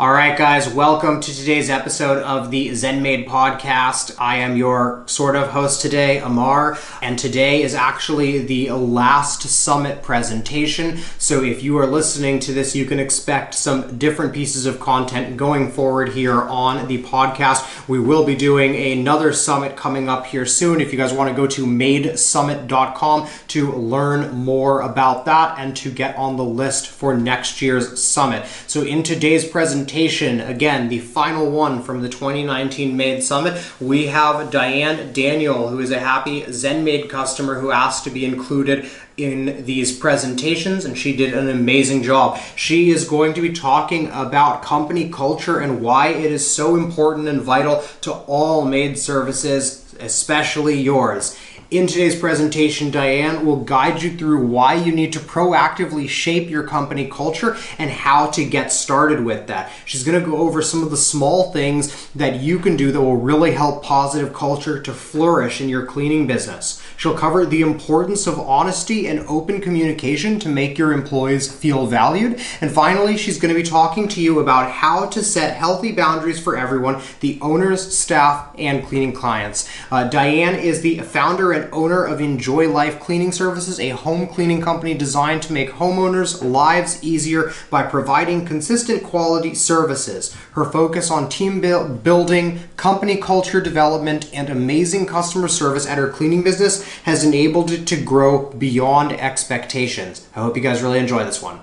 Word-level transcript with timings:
All 0.00 0.12
right, 0.12 0.34
guys, 0.34 0.66
welcome 0.66 1.20
to 1.20 1.36
today's 1.36 1.68
episode 1.68 2.22
of 2.22 2.50
the 2.50 2.70
ZenMaid 2.70 3.26
podcast. 3.26 4.16
I 4.18 4.36
am 4.36 4.56
your 4.56 5.02
sort 5.04 5.36
of 5.36 5.50
host 5.50 5.82
today, 5.82 6.20
Amar, 6.20 6.78
and 7.02 7.18
today 7.18 7.62
is 7.62 7.74
actually 7.74 8.38
the 8.38 8.70
last 8.70 9.42
summit 9.42 10.02
presentation. 10.02 11.00
So 11.18 11.44
if 11.44 11.62
you 11.62 11.76
are 11.76 11.86
listening 11.86 12.40
to 12.40 12.54
this, 12.54 12.74
you 12.74 12.86
can 12.86 12.98
expect 12.98 13.52
some 13.52 13.98
different 13.98 14.32
pieces 14.32 14.64
of 14.64 14.80
content 14.80 15.36
going 15.36 15.70
forward 15.70 16.14
here 16.14 16.40
on 16.40 16.88
the 16.88 17.02
podcast. 17.02 17.86
We 17.86 18.00
will 18.00 18.24
be 18.24 18.34
doing 18.34 18.76
another 18.76 19.34
summit 19.34 19.76
coming 19.76 20.08
up 20.08 20.24
here 20.24 20.46
soon. 20.46 20.80
If 20.80 20.92
you 20.92 20.98
guys 20.98 21.12
want 21.12 21.28
to 21.28 21.36
go 21.36 21.46
to 21.48 21.66
maidsummit.com 21.66 23.28
to 23.48 23.72
learn 23.72 24.34
more 24.34 24.80
about 24.80 25.26
that 25.26 25.58
and 25.58 25.76
to 25.76 25.90
get 25.90 26.16
on 26.16 26.38
the 26.38 26.44
list 26.44 26.88
for 26.88 27.14
next 27.14 27.60
year's 27.60 28.02
summit. 28.02 28.46
So 28.66 28.80
in 28.80 29.02
today's 29.02 29.46
presentation, 29.46 29.89
presentation, 29.90 30.40
again, 30.40 30.88
the 30.88 31.00
final 31.00 31.50
one 31.50 31.82
from 31.82 32.00
the 32.00 32.08
2019 32.08 32.96
Maid 32.96 33.24
Summit, 33.24 33.60
we 33.80 34.06
have 34.06 34.48
Diane 34.48 35.12
Daniel, 35.12 35.68
who 35.68 35.80
is 35.80 35.90
a 35.90 35.98
happy 35.98 36.44
Zen 36.52 36.84
ZenMaid 36.84 37.08
customer 37.08 37.58
who 37.58 37.72
asked 37.72 38.04
to 38.04 38.10
be 38.10 38.24
included 38.24 38.88
in 39.16 39.64
these 39.64 39.96
presentations 39.96 40.84
and 40.84 40.96
she 40.96 41.16
did 41.16 41.34
an 41.34 41.48
amazing 41.48 42.04
job. 42.04 42.38
She 42.54 42.90
is 42.90 43.04
going 43.04 43.34
to 43.34 43.40
be 43.40 43.52
talking 43.52 44.06
about 44.12 44.62
company 44.62 45.10
culture 45.10 45.58
and 45.58 45.82
why 45.82 46.10
it 46.10 46.30
is 46.30 46.48
so 46.48 46.76
important 46.76 47.26
and 47.26 47.42
vital 47.42 47.82
to 48.02 48.12
all 48.12 48.64
maid 48.64 48.96
services, 48.96 49.92
especially 49.98 50.80
yours. 50.80 51.36
In 51.70 51.86
today's 51.86 52.18
presentation, 52.18 52.90
Diane 52.90 53.46
will 53.46 53.58
guide 53.62 54.02
you 54.02 54.10
through 54.16 54.44
why 54.44 54.74
you 54.74 54.90
need 54.90 55.12
to 55.12 55.20
proactively 55.20 56.08
shape 56.08 56.50
your 56.50 56.64
company 56.64 57.08
culture 57.08 57.56
and 57.78 57.88
how 57.88 58.28
to 58.30 58.44
get 58.44 58.72
started 58.72 59.24
with 59.24 59.46
that. 59.46 59.70
She's 59.84 60.02
going 60.02 60.20
to 60.20 60.28
go 60.28 60.38
over 60.38 60.62
some 60.62 60.82
of 60.82 60.90
the 60.90 60.96
small 60.96 61.52
things 61.52 62.08
that 62.16 62.40
you 62.40 62.58
can 62.58 62.76
do 62.76 62.90
that 62.90 63.00
will 63.00 63.18
really 63.18 63.52
help 63.52 63.84
positive 63.84 64.34
culture 64.34 64.82
to 64.82 64.92
flourish 64.92 65.60
in 65.60 65.68
your 65.68 65.86
cleaning 65.86 66.26
business. 66.26 66.82
She'll 66.96 67.16
cover 67.16 67.46
the 67.46 67.60
importance 67.60 68.26
of 68.26 68.40
honesty 68.40 69.06
and 69.06 69.20
open 69.28 69.60
communication 69.60 70.40
to 70.40 70.48
make 70.48 70.76
your 70.76 70.92
employees 70.92 71.54
feel 71.54 71.86
valued. 71.86 72.40
And 72.60 72.72
finally, 72.72 73.16
she's 73.16 73.38
going 73.38 73.54
to 73.54 73.62
be 73.62 73.68
talking 73.68 74.08
to 74.08 74.20
you 74.20 74.40
about 74.40 74.72
how 74.72 75.06
to 75.06 75.22
set 75.22 75.56
healthy 75.56 75.92
boundaries 75.92 76.40
for 76.40 76.56
everyone 76.56 77.00
the 77.20 77.38
owners, 77.40 77.96
staff, 77.96 78.52
and 78.58 78.84
cleaning 78.84 79.12
clients. 79.12 79.68
Uh, 79.92 80.08
Diane 80.08 80.56
is 80.56 80.80
the 80.80 80.98
founder 80.98 81.52
and 81.52 81.59
and 81.60 81.72
owner 81.72 82.04
of 82.04 82.20
Enjoy 82.20 82.68
Life 82.68 82.98
Cleaning 83.00 83.32
Services, 83.32 83.78
a 83.78 83.90
home 83.90 84.26
cleaning 84.26 84.60
company 84.60 84.94
designed 84.94 85.42
to 85.42 85.52
make 85.52 85.70
homeowners' 85.70 86.42
lives 86.42 87.02
easier 87.02 87.52
by 87.68 87.82
providing 87.82 88.46
consistent 88.46 89.02
quality 89.02 89.54
services. 89.54 90.34
Her 90.52 90.64
focus 90.64 91.10
on 91.10 91.28
team 91.28 91.60
building, 91.60 92.60
company 92.76 93.16
culture 93.16 93.60
development, 93.60 94.30
and 94.32 94.48
amazing 94.48 95.06
customer 95.06 95.48
service 95.48 95.86
at 95.86 95.98
her 95.98 96.08
cleaning 96.08 96.42
business 96.42 96.82
has 97.00 97.24
enabled 97.24 97.70
it 97.70 97.86
to 97.88 98.02
grow 98.02 98.50
beyond 98.52 99.12
expectations. 99.12 100.28
I 100.34 100.40
hope 100.40 100.56
you 100.56 100.62
guys 100.62 100.82
really 100.82 100.98
enjoy 100.98 101.24
this 101.24 101.42
one. 101.42 101.60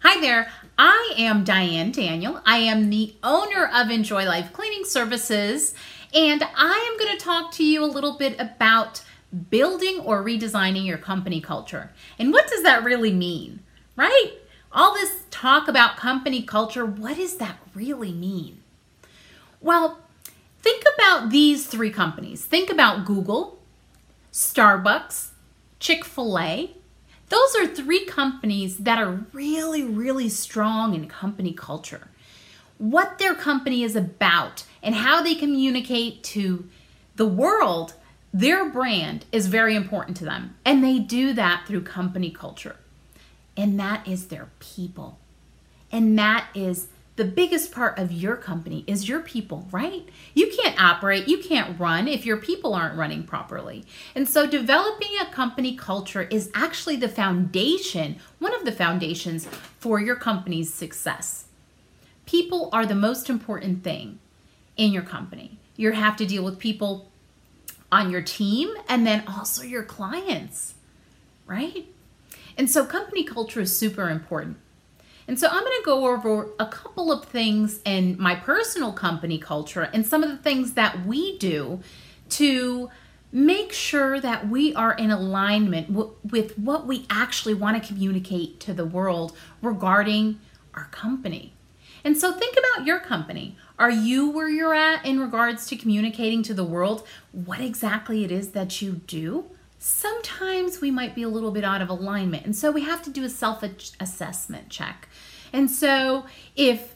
Hi 0.00 0.20
there. 0.20 0.48
I 0.76 1.14
am 1.16 1.44
Diane 1.44 1.92
Daniel. 1.92 2.40
I 2.44 2.58
am 2.58 2.90
the 2.90 3.14
owner 3.22 3.70
of 3.72 3.90
Enjoy 3.90 4.24
Life 4.24 4.52
Cleaning 4.52 4.84
Services 4.84 5.72
and 6.14 6.42
I 6.56 6.90
am 6.90 6.98
going 6.98 7.18
to 7.18 7.24
talk 7.24 7.52
to 7.52 7.64
you 7.64 7.82
a 7.82 7.86
little 7.86 8.16
bit 8.16 8.38
about 8.38 9.02
building 9.50 10.00
or 10.00 10.24
redesigning 10.24 10.86
your 10.86 10.98
company 10.98 11.40
culture. 11.40 11.90
And 12.18 12.32
what 12.32 12.48
does 12.48 12.62
that 12.62 12.84
really 12.84 13.12
mean, 13.12 13.60
right? 13.96 14.32
All 14.70 14.94
this 14.94 15.24
talk 15.30 15.66
about 15.66 15.96
company 15.96 16.42
culture, 16.42 16.86
what 16.86 17.16
does 17.16 17.36
that 17.38 17.58
really 17.74 18.12
mean? 18.12 18.60
Well, 19.60 19.98
think 20.62 20.84
about 20.94 21.30
these 21.30 21.66
three 21.66 21.90
companies. 21.90 22.44
Think 22.44 22.70
about 22.70 23.04
Google, 23.04 23.58
Starbucks, 24.32 25.30
Chick 25.80 26.04
fil 26.04 26.38
A. 26.38 26.70
Those 27.28 27.56
are 27.56 27.66
three 27.66 28.04
companies 28.04 28.78
that 28.78 28.98
are 28.98 29.24
really, 29.32 29.82
really 29.82 30.28
strong 30.28 30.94
in 30.94 31.08
company 31.08 31.52
culture. 31.52 32.08
What 32.78 33.18
their 33.18 33.34
company 33.34 33.82
is 33.82 33.96
about 33.96 34.64
and 34.84 34.94
how 34.94 35.22
they 35.22 35.34
communicate 35.34 36.22
to 36.22 36.68
the 37.16 37.26
world, 37.26 37.94
their 38.32 38.68
brand 38.68 39.24
is 39.32 39.46
very 39.46 39.74
important 39.74 40.16
to 40.18 40.24
them. 40.24 40.56
And 40.64 40.84
they 40.84 40.98
do 40.98 41.32
that 41.32 41.64
through 41.66 41.82
company 41.82 42.30
culture. 42.30 42.76
And 43.56 43.80
that 43.80 44.06
is 44.06 44.26
their 44.26 44.48
people. 44.60 45.18
And 45.90 46.18
that 46.18 46.48
is 46.54 46.88
the 47.16 47.24
biggest 47.24 47.70
part 47.70 47.96
of 47.96 48.10
your 48.10 48.34
company 48.34 48.82
is 48.88 49.08
your 49.08 49.20
people, 49.20 49.68
right? 49.70 50.08
You 50.34 50.50
can't 50.60 50.82
operate, 50.82 51.28
you 51.28 51.38
can't 51.38 51.78
run 51.78 52.08
if 52.08 52.26
your 52.26 52.38
people 52.38 52.74
aren't 52.74 52.98
running 52.98 53.22
properly. 53.22 53.84
And 54.16 54.28
so 54.28 54.48
developing 54.48 55.10
a 55.20 55.32
company 55.32 55.76
culture 55.76 56.22
is 56.22 56.50
actually 56.54 56.96
the 56.96 57.08
foundation, 57.08 58.16
one 58.40 58.52
of 58.52 58.64
the 58.64 58.72
foundations 58.72 59.46
for 59.78 60.00
your 60.00 60.16
company's 60.16 60.74
success. 60.74 61.44
People 62.26 62.68
are 62.72 62.84
the 62.84 62.96
most 62.96 63.30
important 63.30 63.84
thing 63.84 64.18
in 64.76 64.92
your 64.92 65.02
company. 65.02 65.58
You 65.76 65.92
have 65.92 66.16
to 66.16 66.26
deal 66.26 66.44
with 66.44 66.58
people 66.58 67.10
on 67.90 68.10
your 68.10 68.22
team 68.22 68.72
and 68.88 69.06
then 69.06 69.24
also 69.26 69.62
your 69.62 69.82
clients, 69.82 70.74
right? 71.46 71.86
And 72.56 72.70
so 72.70 72.84
company 72.84 73.24
culture 73.24 73.60
is 73.60 73.76
super 73.76 74.08
important. 74.08 74.56
And 75.26 75.38
so 75.38 75.46
I'm 75.46 75.60
going 75.64 75.80
to 75.80 75.84
go 75.84 76.06
over 76.08 76.50
a 76.58 76.66
couple 76.66 77.10
of 77.10 77.24
things 77.24 77.80
in 77.84 78.16
my 78.20 78.34
personal 78.34 78.92
company 78.92 79.38
culture 79.38 79.88
and 79.92 80.06
some 80.06 80.22
of 80.22 80.30
the 80.30 80.36
things 80.36 80.74
that 80.74 81.06
we 81.06 81.38
do 81.38 81.80
to 82.30 82.90
make 83.32 83.72
sure 83.72 84.20
that 84.20 84.48
we 84.48 84.74
are 84.74 84.92
in 84.92 85.10
alignment 85.10 85.90
with 85.90 86.56
what 86.58 86.86
we 86.86 87.06
actually 87.10 87.54
want 87.54 87.80
to 87.80 87.86
communicate 87.86 88.60
to 88.60 88.72
the 88.72 88.84
world 88.84 89.36
regarding 89.60 90.38
our 90.74 90.84
company. 90.86 91.52
And 92.04 92.16
so 92.16 92.32
think 92.32 92.56
about 92.56 92.86
your 92.86 93.00
company. 93.00 93.56
Are 93.78 93.90
you 93.90 94.30
where 94.30 94.48
you're 94.48 94.74
at 94.74 95.04
in 95.04 95.18
regards 95.18 95.66
to 95.66 95.76
communicating 95.76 96.44
to 96.44 96.54
the 96.54 96.64
world 96.64 97.06
what 97.32 97.60
exactly 97.60 98.24
it 98.24 98.30
is 98.30 98.50
that 98.50 98.80
you 98.80 98.92
do? 99.06 99.46
Sometimes 99.80 100.80
we 100.80 100.92
might 100.92 101.14
be 101.14 101.24
a 101.24 101.28
little 101.28 101.50
bit 101.50 101.64
out 101.64 101.82
of 101.82 101.88
alignment. 101.88 102.44
And 102.44 102.54
so 102.54 102.70
we 102.70 102.82
have 102.84 103.02
to 103.02 103.10
do 103.10 103.24
a 103.24 103.28
self 103.28 103.64
assessment 103.98 104.68
check. 104.68 105.08
And 105.52 105.68
so 105.68 106.24
if 106.54 106.94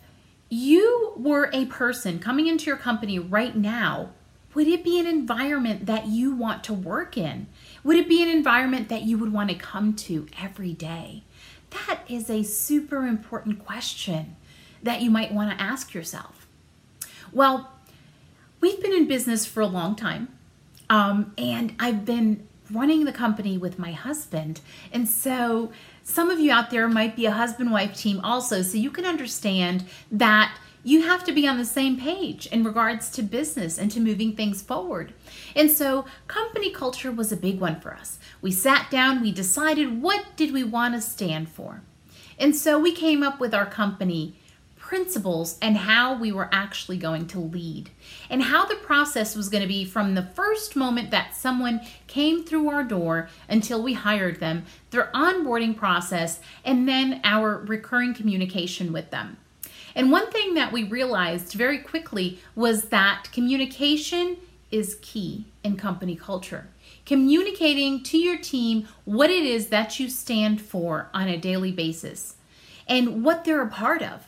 you 0.48 1.12
were 1.16 1.50
a 1.52 1.66
person 1.66 2.20
coming 2.20 2.46
into 2.46 2.66
your 2.66 2.76
company 2.76 3.18
right 3.18 3.56
now, 3.56 4.10
would 4.54 4.68
it 4.68 4.84
be 4.84 4.98
an 4.98 5.06
environment 5.06 5.86
that 5.86 6.06
you 6.06 6.34
want 6.34 6.64
to 6.64 6.72
work 6.72 7.16
in? 7.16 7.48
Would 7.82 7.96
it 7.96 8.08
be 8.08 8.22
an 8.22 8.28
environment 8.28 8.88
that 8.88 9.02
you 9.02 9.18
would 9.18 9.32
want 9.32 9.50
to 9.50 9.56
come 9.56 9.94
to 9.94 10.28
every 10.40 10.72
day? 10.72 11.24
That 11.70 12.00
is 12.08 12.30
a 12.30 12.44
super 12.44 13.06
important 13.06 13.64
question 13.64 14.36
that 14.82 15.02
you 15.02 15.10
might 15.10 15.34
want 15.34 15.50
to 15.50 15.62
ask 15.62 15.92
yourself? 15.92 16.37
Well, 17.32 17.70
we've 18.60 18.80
been 18.80 18.92
in 18.92 19.06
business 19.06 19.44
for 19.46 19.60
a 19.60 19.66
long 19.66 19.94
time, 19.94 20.28
um, 20.88 21.32
and 21.36 21.74
I've 21.78 22.04
been 22.04 22.46
running 22.70 23.04
the 23.04 23.12
company 23.12 23.58
with 23.58 23.78
my 23.78 23.92
husband. 23.92 24.60
And 24.92 25.08
so, 25.08 25.72
some 26.02 26.30
of 26.30 26.40
you 26.40 26.50
out 26.50 26.70
there 26.70 26.88
might 26.88 27.16
be 27.16 27.26
a 27.26 27.32
husband 27.32 27.70
wife 27.70 27.96
team 27.96 28.20
also, 28.22 28.62
so 28.62 28.78
you 28.78 28.90
can 28.90 29.04
understand 29.04 29.84
that 30.10 30.56
you 30.84 31.02
have 31.02 31.24
to 31.24 31.32
be 31.32 31.46
on 31.46 31.58
the 31.58 31.64
same 31.64 31.98
page 31.98 32.46
in 32.46 32.64
regards 32.64 33.10
to 33.10 33.22
business 33.22 33.78
and 33.78 33.90
to 33.90 34.00
moving 34.00 34.34
things 34.34 34.62
forward. 34.62 35.12
And 35.54 35.70
so 35.70 36.06
company 36.28 36.70
culture 36.70 37.12
was 37.12 37.30
a 37.30 37.36
big 37.36 37.60
one 37.60 37.80
for 37.80 37.92
us. 37.94 38.18
We 38.40 38.52
sat 38.52 38.90
down, 38.90 39.20
we 39.20 39.32
decided 39.32 40.00
what 40.00 40.24
did 40.36 40.52
we 40.52 40.64
want 40.64 40.94
to 40.94 41.00
stand 41.02 41.50
for. 41.50 41.82
And 42.38 42.54
so 42.54 42.78
we 42.78 42.92
came 42.92 43.22
up 43.22 43.40
with 43.40 43.52
our 43.52 43.66
company 43.66 44.37
principles 44.88 45.58
and 45.60 45.76
how 45.76 46.16
we 46.18 46.32
were 46.32 46.48
actually 46.50 46.96
going 46.96 47.26
to 47.26 47.38
lead, 47.38 47.90
and 48.30 48.44
how 48.44 48.64
the 48.64 48.74
process 48.76 49.36
was 49.36 49.50
going 49.50 49.60
to 49.60 49.68
be 49.68 49.84
from 49.84 50.14
the 50.14 50.22
first 50.22 50.74
moment 50.74 51.10
that 51.10 51.36
someone 51.36 51.78
came 52.06 52.42
through 52.42 52.70
our 52.70 52.82
door 52.82 53.28
until 53.50 53.82
we 53.82 53.92
hired 53.92 54.40
them, 54.40 54.64
their 54.90 55.10
onboarding 55.14 55.76
process, 55.76 56.40
and 56.64 56.88
then 56.88 57.20
our 57.22 57.58
recurring 57.58 58.14
communication 58.14 58.90
with 58.90 59.10
them. 59.10 59.36
And 59.94 60.10
one 60.10 60.30
thing 60.30 60.54
that 60.54 60.72
we 60.72 60.84
realized 60.84 61.52
very 61.52 61.80
quickly 61.80 62.38
was 62.54 62.84
that 62.84 63.28
communication 63.30 64.38
is 64.70 64.98
key 65.02 65.44
in 65.62 65.76
company 65.76 66.16
culture. 66.16 66.66
Communicating 67.04 68.02
to 68.04 68.16
your 68.16 68.38
team 68.38 68.88
what 69.04 69.28
it 69.28 69.42
is 69.42 69.66
that 69.68 70.00
you 70.00 70.08
stand 70.08 70.62
for 70.62 71.10
on 71.12 71.28
a 71.28 71.36
daily 71.36 71.72
basis 71.72 72.36
and 72.86 73.22
what 73.22 73.44
they're 73.44 73.60
a 73.60 73.68
part 73.68 74.02
of. 74.02 74.27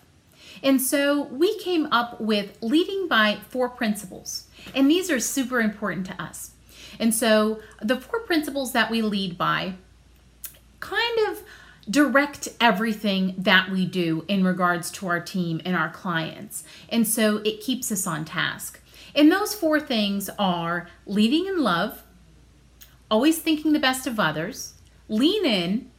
And 0.62 0.80
so 0.80 1.24
we 1.24 1.58
came 1.58 1.86
up 1.86 2.20
with 2.20 2.56
leading 2.60 3.08
by 3.08 3.38
four 3.48 3.68
principles. 3.68 4.46
And 4.74 4.90
these 4.90 5.10
are 5.10 5.20
super 5.20 5.60
important 5.60 6.06
to 6.06 6.22
us. 6.22 6.52
And 6.98 7.14
so 7.14 7.60
the 7.80 8.00
four 8.00 8.20
principles 8.20 8.72
that 8.72 8.90
we 8.90 9.00
lead 9.00 9.38
by 9.38 9.74
kind 10.80 11.18
of 11.28 11.42
direct 11.88 12.48
everything 12.60 13.34
that 13.38 13.70
we 13.70 13.86
do 13.86 14.24
in 14.28 14.44
regards 14.44 14.90
to 14.90 15.08
our 15.08 15.20
team 15.20 15.60
and 15.64 15.74
our 15.74 15.90
clients. 15.90 16.62
And 16.88 17.06
so 17.06 17.38
it 17.38 17.60
keeps 17.60 17.90
us 17.90 18.06
on 18.06 18.24
task. 18.24 18.80
And 19.14 19.32
those 19.32 19.54
four 19.54 19.80
things 19.80 20.30
are 20.38 20.88
leading 21.06 21.46
in 21.46 21.62
love, 21.62 22.02
always 23.10 23.38
thinking 23.38 23.72
the 23.72 23.80
best 23.80 24.06
of 24.06 24.20
others, 24.20 24.74
lean 25.08 25.44
in, 25.44 25.89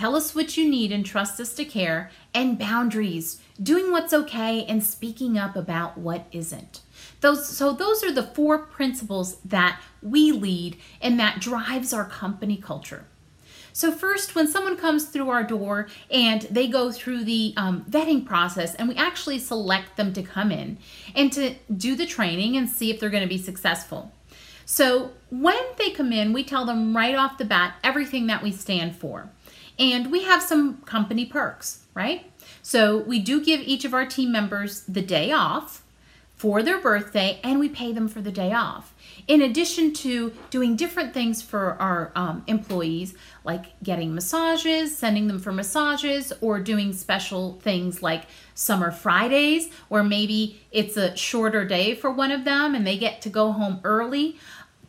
tell 0.00 0.16
us 0.16 0.34
what 0.34 0.56
you 0.56 0.66
need 0.66 0.90
and 0.90 1.04
trust 1.04 1.38
us 1.38 1.52
to 1.52 1.62
care, 1.62 2.10
and 2.32 2.58
boundaries, 2.58 3.38
doing 3.62 3.92
what's 3.92 4.14
okay 4.14 4.64
and 4.64 4.82
speaking 4.82 5.36
up 5.36 5.54
about 5.54 5.98
what 5.98 6.24
isn't. 6.32 6.80
Those, 7.20 7.46
so 7.46 7.74
those 7.74 8.02
are 8.02 8.10
the 8.10 8.22
four 8.22 8.60
principles 8.60 9.36
that 9.44 9.78
we 10.02 10.32
lead 10.32 10.78
and 11.02 11.20
that 11.20 11.38
drives 11.38 11.92
our 11.92 12.06
company 12.06 12.56
culture. 12.56 13.04
So, 13.74 13.92
first, 13.92 14.34
when 14.34 14.48
someone 14.48 14.78
comes 14.78 15.04
through 15.04 15.28
our 15.28 15.44
door 15.44 15.86
and 16.10 16.42
they 16.50 16.66
go 16.66 16.90
through 16.90 17.24
the 17.24 17.52
um, 17.58 17.84
vetting 17.88 18.24
process, 18.24 18.74
and 18.74 18.88
we 18.88 18.96
actually 18.96 19.38
select 19.38 19.98
them 19.98 20.14
to 20.14 20.22
come 20.22 20.50
in 20.50 20.78
and 21.14 21.30
to 21.34 21.54
do 21.76 21.94
the 21.94 22.06
training 22.06 22.56
and 22.56 22.70
see 22.70 22.90
if 22.90 22.98
they're 22.98 23.10
going 23.10 23.22
to 23.22 23.28
be 23.28 23.38
successful. 23.38 24.12
So, 24.64 25.10
when 25.28 25.60
they 25.76 25.90
come 25.90 26.12
in, 26.12 26.32
we 26.32 26.42
tell 26.42 26.64
them 26.64 26.96
right 26.96 27.14
off 27.14 27.36
the 27.38 27.44
bat 27.44 27.74
everything 27.84 28.28
that 28.28 28.42
we 28.42 28.50
stand 28.50 28.96
for. 28.96 29.28
And 29.80 30.12
we 30.12 30.22
have 30.24 30.42
some 30.42 30.82
company 30.82 31.26
perks, 31.26 31.86
right? 31.94 32.30
So, 32.62 32.98
we 32.98 33.18
do 33.18 33.42
give 33.42 33.60
each 33.60 33.84
of 33.84 33.94
our 33.94 34.06
team 34.06 34.30
members 34.30 34.82
the 34.82 35.02
day 35.02 35.32
off 35.32 35.82
for 36.40 36.62
their 36.62 36.80
birthday 36.80 37.38
and 37.44 37.60
we 37.60 37.68
pay 37.68 37.92
them 37.92 38.08
for 38.08 38.22
the 38.22 38.32
day 38.32 38.50
off. 38.50 38.94
In 39.28 39.42
addition 39.42 39.92
to 39.92 40.32
doing 40.48 40.74
different 40.74 41.12
things 41.12 41.42
for 41.42 41.74
our 41.74 42.12
um, 42.16 42.44
employees, 42.46 43.14
like 43.44 43.78
getting 43.82 44.14
massages, 44.14 44.96
sending 44.96 45.28
them 45.28 45.38
for 45.38 45.52
massages, 45.52 46.32
or 46.40 46.58
doing 46.58 46.94
special 46.94 47.60
things 47.60 48.02
like 48.02 48.24
summer 48.54 48.90
Fridays, 48.90 49.70
where 49.88 50.02
maybe 50.02 50.58
it's 50.72 50.96
a 50.96 51.14
shorter 51.14 51.66
day 51.66 51.94
for 51.94 52.10
one 52.10 52.32
of 52.32 52.44
them 52.44 52.74
and 52.74 52.86
they 52.86 52.96
get 52.96 53.20
to 53.20 53.28
go 53.28 53.52
home 53.52 53.78
early. 53.84 54.38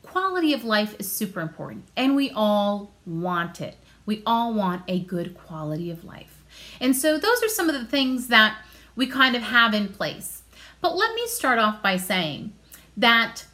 Quality 0.04 0.54
of 0.54 0.64
life 0.64 0.96
is 1.00 1.12
super 1.12 1.42
important 1.42 1.84
and 1.98 2.16
we 2.16 2.30
all 2.32 2.94
want 3.06 3.60
it. 3.60 3.76
We 4.06 4.24
all 4.26 4.54
want 4.54 4.84
a 4.88 5.00
good 5.00 5.36
quality 5.36 5.92
of 5.92 6.04
life. 6.04 6.44
And 6.80 6.96
so, 6.96 7.18
those 7.18 7.44
are 7.44 7.50
some 7.50 7.70
of 7.70 7.76
the 7.76 7.86
things 7.86 8.28
that 8.28 8.58
we 8.96 9.08
kind 9.08 9.36
of 9.36 9.42
have 9.42 9.74
in 9.74 9.88
place. 9.88 10.42
But 10.82 10.96
let 10.96 11.14
me 11.14 11.28
start 11.28 11.60
off 11.60 11.82
by 11.82 11.98
saying 11.98 12.54
that 12.98 13.46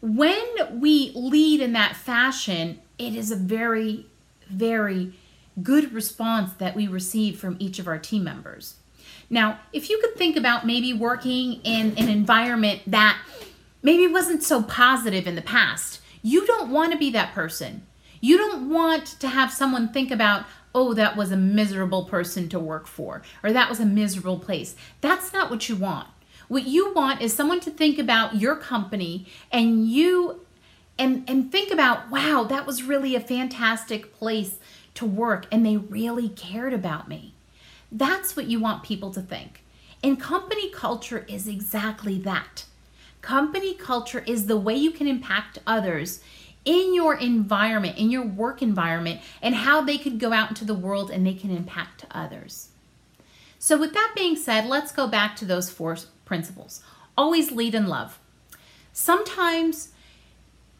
when 0.00 0.80
we 0.80 1.12
lead 1.14 1.60
in 1.60 1.72
that 1.72 1.96
fashion, 1.96 2.80
it 2.98 3.14
is 3.14 3.30
a 3.30 3.36
very, 3.36 4.06
very 4.48 5.14
good 5.62 5.92
response 5.92 6.52
that 6.54 6.76
we 6.76 6.86
receive 6.86 7.38
from 7.38 7.56
each 7.58 7.78
of 7.78 7.88
our 7.88 7.98
team 7.98 8.22
members. 8.24 8.76
Now, 9.30 9.58
if 9.72 9.90
you 9.90 9.98
could 9.98 10.16
think 10.16 10.36
about 10.36 10.66
maybe 10.66 10.92
working 10.92 11.60
in 11.64 11.96
an 11.98 12.08
environment 12.08 12.82
that 12.86 13.20
maybe 13.82 14.06
wasn't 14.06 14.42
so 14.42 14.62
positive 14.62 15.26
in 15.26 15.34
the 15.34 15.42
past, 15.42 16.00
you 16.22 16.46
don't 16.46 16.70
want 16.70 16.92
to 16.92 16.98
be 16.98 17.10
that 17.10 17.34
person. 17.34 17.82
You 18.20 18.36
don't 18.36 18.70
want 18.70 19.06
to 19.20 19.28
have 19.28 19.52
someone 19.52 19.92
think 19.92 20.10
about, 20.10 20.46
oh, 20.74 20.94
that 20.94 21.16
was 21.16 21.30
a 21.30 21.36
miserable 21.36 22.04
person 22.04 22.48
to 22.50 22.58
work 22.58 22.86
for, 22.86 23.22
or 23.42 23.52
that 23.52 23.68
was 23.68 23.80
a 23.80 23.86
miserable 23.86 24.38
place. 24.38 24.76
That's 25.00 25.32
not 25.32 25.50
what 25.50 25.68
you 25.68 25.76
want. 25.76 26.08
What 26.48 26.66
you 26.66 26.92
want 26.94 27.20
is 27.20 27.34
someone 27.34 27.60
to 27.60 27.70
think 27.70 27.98
about 27.98 28.36
your 28.36 28.56
company 28.56 29.26
and 29.52 29.86
you 29.86 30.40
and 30.98 31.24
and 31.28 31.52
think 31.52 31.70
about, 31.70 32.10
wow, 32.10 32.44
that 32.44 32.66
was 32.66 32.82
really 32.82 33.14
a 33.14 33.20
fantastic 33.20 34.14
place 34.14 34.58
to 34.94 35.06
work 35.06 35.46
and 35.52 35.64
they 35.64 35.76
really 35.76 36.28
cared 36.30 36.72
about 36.72 37.08
me. 37.08 37.34
That's 37.92 38.34
what 38.34 38.46
you 38.46 38.58
want 38.58 38.82
people 38.82 39.10
to 39.12 39.22
think. 39.22 39.62
And 40.02 40.20
company 40.20 40.70
culture 40.70 41.24
is 41.28 41.46
exactly 41.46 42.18
that. 42.20 42.64
Company 43.20 43.74
culture 43.74 44.24
is 44.26 44.46
the 44.46 44.56
way 44.56 44.74
you 44.74 44.90
can 44.90 45.06
impact 45.06 45.58
others 45.66 46.20
in 46.64 46.94
your 46.94 47.14
environment, 47.14 47.98
in 47.98 48.10
your 48.10 48.24
work 48.24 48.62
environment, 48.62 49.20
and 49.40 49.54
how 49.54 49.80
they 49.80 49.98
could 49.98 50.18
go 50.18 50.32
out 50.32 50.50
into 50.50 50.64
the 50.64 50.74
world 50.74 51.10
and 51.10 51.26
they 51.26 51.34
can 51.34 51.50
impact 51.50 52.04
others. 52.10 52.68
So, 53.58 53.78
with 53.78 53.92
that 53.94 54.12
being 54.14 54.36
said, 54.36 54.66
let's 54.66 54.92
go 54.92 55.08
back 55.08 55.34
to 55.36 55.44
those 55.44 55.70
four 55.70 55.96
principles. 56.24 56.82
Always 57.16 57.50
lead 57.50 57.74
in 57.74 57.86
love. 57.88 58.18
Sometimes 58.92 59.90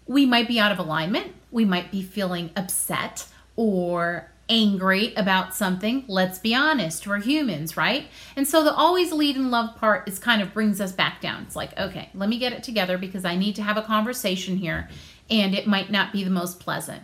we 0.07 0.25
might 0.25 0.49
be 0.49 0.61
out 0.61 0.73
of 0.73 0.79
alignment, 0.79 1.33
we 1.51 1.65
might 1.65 1.91
be 1.91 2.03
feeling 2.03 2.51
upset 2.57 3.27
or 3.57 4.31
angry 4.49 5.13
about 5.15 5.55
something. 5.55 6.05
Let's 6.09 6.39
be 6.39 6.55
honest, 6.55 7.07
we're 7.07 7.21
humans, 7.21 7.77
right? 7.77 8.07
And 8.35 8.49
so 8.49 8.65
the 8.65 8.73
always 8.73 9.13
lead 9.13 9.37
in 9.37 9.51
love 9.51 9.77
part 9.77 10.09
is 10.09 10.19
kind 10.19 10.41
of 10.41 10.55
brings 10.55 10.81
us 10.81 10.93
back 10.93 11.21
down. 11.21 11.43
It's 11.43 11.57
like, 11.57 11.79
okay, 11.79 12.09
let 12.15 12.29
me 12.29 12.39
get 12.39 12.53
it 12.53 12.63
together 12.63 12.97
because 12.97 13.25
I 13.25 13.37
need 13.37 13.57
to 13.57 13.63
have 13.63 13.77
a 13.77 13.83
conversation 13.83 14.57
here 14.57 14.89
and 15.31 15.55
it 15.55 15.67
might 15.67 15.91
not 15.91 16.13
be 16.13 16.25
the 16.25 16.31
most 16.31 16.61
pleasant, 16.61 17.03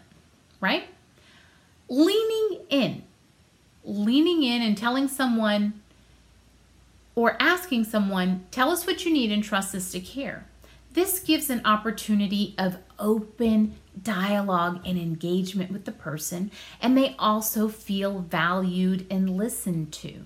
right? 0.61 0.85
Leaning 1.89 2.61
in, 2.71 3.03
leaning 3.85 4.43
in 4.43 4.63
and 4.63 4.77
telling 4.77 5.09
someone 5.09 5.81
or 7.15 7.37
asking 7.41 7.85
someone, 7.85 8.45
tell 8.51 8.71
us 8.71 8.87
what 8.87 9.05
you 9.05 9.13
need 9.13 9.31
and 9.31 9.45
trust 9.45 9.75
us 9.75 9.93
to 9.93 10.01
care. 10.01 10.47
This 10.95 11.19
gives 11.21 11.51
an 11.51 11.61
opportunity 11.65 12.55
of 12.57 12.79
open 12.99 13.75
dialogue 14.01 14.81
and 14.85 14.99
engagement 14.99 15.71
with 15.71 15.85
the 15.85 15.93
person, 15.93 16.51
and 16.81 16.97
they 16.97 17.15
also 17.19 17.69
feel 17.69 18.21
valued 18.21 19.07
and 19.11 19.37
listened 19.37 19.93
to. 19.93 20.25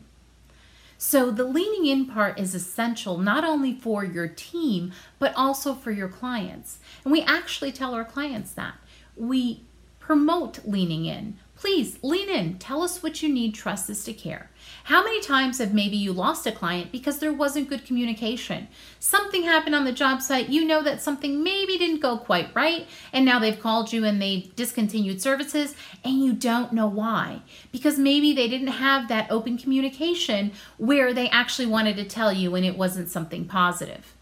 So, 1.00 1.30
the 1.30 1.44
leaning 1.44 1.86
in 1.86 2.06
part 2.06 2.40
is 2.40 2.56
essential 2.56 3.18
not 3.18 3.44
only 3.44 3.72
for 3.72 4.04
your 4.04 4.26
team, 4.26 4.90
but 5.20 5.32
also 5.36 5.72
for 5.72 5.92
your 5.92 6.08
clients. 6.08 6.80
And 7.04 7.12
we 7.12 7.22
actually 7.22 7.70
tell 7.70 7.94
our 7.94 8.04
clients 8.04 8.50
that. 8.52 8.74
We 9.16 9.62
promote 10.00 10.66
leaning 10.66 11.04
in. 11.04 11.38
Please 11.58 11.98
lean 12.02 12.28
in, 12.28 12.56
tell 12.58 12.82
us 12.82 13.02
what 13.02 13.20
you 13.20 13.28
need, 13.28 13.52
trust 13.52 13.90
us 13.90 14.04
to 14.04 14.12
care. 14.12 14.48
How 14.84 15.02
many 15.02 15.20
times 15.20 15.58
have 15.58 15.74
maybe 15.74 15.96
you 15.96 16.12
lost 16.12 16.46
a 16.46 16.52
client 16.52 16.92
because 16.92 17.18
there 17.18 17.32
wasn't 17.32 17.68
good 17.68 17.84
communication? 17.84 18.68
Something 19.00 19.42
happened 19.42 19.74
on 19.74 19.84
the 19.84 19.90
job 19.90 20.22
site, 20.22 20.50
you 20.50 20.64
know 20.64 20.84
that 20.84 21.02
something 21.02 21.42
maybe 21.42 21.76
didn't 21.76 21.98
go 21.98 22.16
quite 22.16 22.54
right, 22.54 22.86
and 23.12 23.24
now 23.24 23.40
they've 23.40 23.58
called 23.58 23.92
you 23.92 24.04
and 24.04 24.22
they've 24.22 24.54
discontinued 24.54 25.20
services, 25.20 25.74
and 26.04 26.22
you 26.24 26.32
don't 26.32 26.72
know 26.72 26.86
why. 26.86 27.42
Because 27.72 27.98
maybe 27.98 28.32
they 28.32 28.46
didn't 28.46 28.68
have 28.68 29.08
that 29.08 29.28
open 29.28 29.58
communication 29.58 30.52
where 30.76 31.12
they 31.12 31.28
actually 31.28 31.66
wanted 31.66 31.96
to 31.96 32.04
tell 32.04 32.32
you 32.32 32.54
and 32.54 32.64
it 32.64 32.78
wasn't 32.78 33.10
something 33.10 33.46
positive. 33.46 34.14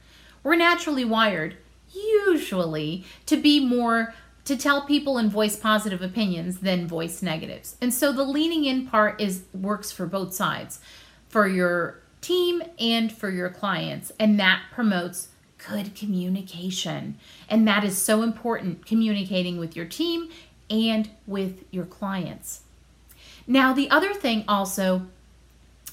We're 0.42 0.56
naturally 0.56 1.04
wired, 1.04 1.58
usually, 1.92 3.04
to 3.26 3.36
be 3.36 3.62
more 3.62 4.14
to 4.46 4.56
tell 4.56 4.86
people 4.86 5.18
and 5.18 5.30
voice 5.30 5.56
positive 5.56 6.00
opinions 6.00 6.60
than 6.60 6.86
voice 6.86 7.20
negatives. 7.20 7.76
And 7.80 7.92
so 7.92 8.12
the 8.12 8.24
leaning 8.24 8.64
in 8.64 8.86
part 8.86 9.20
is 9.20 9.44
works 9.52 9.92
for 9.92 10.06
both 10.06 10.32
sides, 10.32 10.80
for 11.28 11.46
your 11.46 12.00
team 12.20 12.62
and 12.78 13.12
for 13.12 13.28
your 13.28 13.50
clients, 13.50 14.12
and 14.18 14.38
that 14.40 14.62
promotes 14.72 15.28
good 15.68 15.94
communication. 15.94 17.18
And 17.48 17.66
that 17.66 17.82
is 17.82 17.98
so 17.98 18.22
important 18.22 18.86
communicating 18.86 19.58
with 19.58 19.74
your 19.74 19.86
team 19.86 20.30
and 20.70 21.10
with 21.26 21.64
your 21.70 21.84
clients. 21.84 22.62
Now, 23.46 23.72
the 23.72 23.90
other 23.90 24.14
thing 24.14 24.44
also 24.46 25.06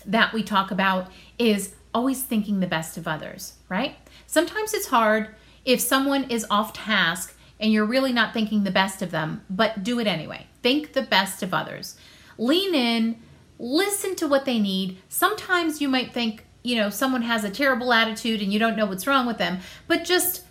that 0.05 0.33
we 0.33 0.43
talk 0.43 0.69
about 0.69 1.11
is 1.39 1.75
always 1.93 2.23
thinking 2.23 2.59
the 2.59 2.67
best 2.67 2.97
of 2.97 3.07
others, 3.07 3.53
right? 3.69 3.95
Sometimes 4.27 4.73
it's 4.73 4.87
hard 4.87 5.29
if 5.65 5.79
someone 5.79 6.29
is 6.29 6.45
off 6.49 6.73
task 6.73 7.35
and 7.59 7.71
you're 7.71 7.85
really 7.85 8.13
not 8.13 8.33
thinking 8.33 8.63
the 8.63 8.71
best 8.71 9.01
of 9.01 9.11
them, 9.11 9.41
but 9.49 9.83
do 9.83 9.99
it 9.99 10.07
anyway. 10.07 10.47
Think 10.61 10.93
the 10.93 11.01
best 11.01 11.43
of 11.43 11.53
others. 11.53 11.95
Lean 12.37 12.73
in, 12.73 13.19
listen 13.59 14.15
to 14.15 14.27
what 14.27 14.45
they 14.45 14.59
need. 14.59 14.97
Sometimes 15.09 15.81
you 15.81 15.87
might 15.87 16.13
think, 16.13 16.45
you 16.63 16.75
know, 16.75 16.89
someone 16.89 17.21
has 17.21 17.43
a 17.43 17.49
terrible 17.49 17.93
attitude 17.93 18.41
and 18.41 18.51
you 18.51 18.59
don't 18.59 18.75
know 18.75 18.85
what's 18.85 19.07
wrong 19.07 19.25
with 19.25 19.37
them, 19.37 19.59
but 19.87 20.03
just 20.03 20.43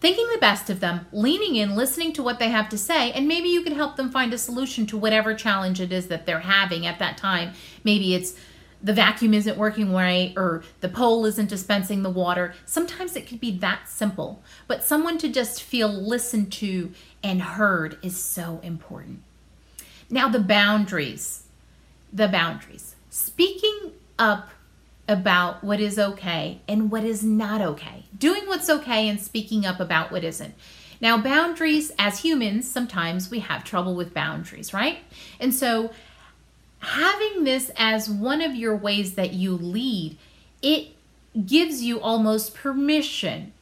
thinking 0.00 0.26
the 0.32 0.38
best 0.38 0.70
of 0.70 0.80
them, 0.80 1.06
leaning 1.12 1.56
in, 1.56 1.76
listening 1.76 2.12
to 2.14 2.22
what 2.22 2.38
they 2.38 2.48
have 2.48 2.68
to 2.70 2.78
say, 2.78 3.12
and 3.12 3.28
maybe 3.28 3.48
you 3.48 3.62
can 3.62 3.74
help 3.74 3.96
them 3.96 4.10
find 4.10 4.32
a 4.32 4.38
solution 4.38 4.86
to 4.86 4.96
whatever 4.96 5.34
challenge 5.34 5.80
it 5.80 5.92
is 5.92 6.08
that 6.08 6.24
they're 6.24 6.40
having 6.40 6.86
at 6.86 6.98
that 6.98 7.18
time. 7.18 7.52
Maybe 7.84 8.14
it's 8.14 8.34
the 8.82 8.92
vacuum 8.92 9.34
isn't 9.34 9.58
working 9.58 9.92
right 9.92 10.32
or 10.36 10.62
the 10.80 10.88
pole 10.88 11.26
isn't 11.26 11.48
dispensing 11.48 12.02
the 12.02 12.10
water. 12.10 12.54
Sometimes 12.64 13.16
it 13.16 13.26
could 13.26 13.40
be 13.40 13.58
that 13.58 13.88
simple, 13.88 14.42
but 14.66 14.84
someone 14.84 15.18
to 15.18 15.28
just 15.28 15.62
feel 15.62 15.88
listened 15.88 16.52
to 16.52 16.92
and 17.22 17.42
heard 17.42 17.98
is 18.02 18.18
so 18.18 18.60
important. 18.62 19.22
Now, 20.08 20.28
the 20.28 20.40
boundaries. 20.40 21.44
The 22.12 22.28
boundaries. 22.28 22.96
Speaking 23.10 23.92
up 24.18 24.50
about 25.06 25.62
what 25.64 25.80
is 25.80 25.98
okay 25.98 26.60
and 26.68 26.90
what 26.90 27.04
is 27.04 27.22
not 27.22 27.60
okay. 27.60 28.04
Doing 28.16 28.46
what's 28.46 28.70
okay 28.70 29.08
and 29.08 29.20
speaking 29.20 29.66
up 29.66 29.80
about 29.80 30.10
what 30.12 30.24
isn't. 30.24 30.54
Now, 31.00 31.16
boundaries, 31.16 31.92
as 31.98 32.20
humans, 32.20 32.70
sometimes 32.70 33.30
we 33.30 33.40
have 33.40 33.64
trouble 33.64 33.94
with 33.94 34.12
boundaries, 34.12 34.74
right? 34.74 34.98
And 35.38 35.54
so, 35.54 35.90
having 36.80 37.44
this 37.44 37.70
as 37.76 38.08
one 38.08 38.40
of 38.40 38.54
your 38.54 38.76
ways 38.76 39.14
that 39.14 39.32
you 39.32 39.54
lead, 39.54 40.18
it 40.62 40.88
gives 41.46 41.82
you 41.82 42.00
almost 42.00 42.54
permission 42.54 43.52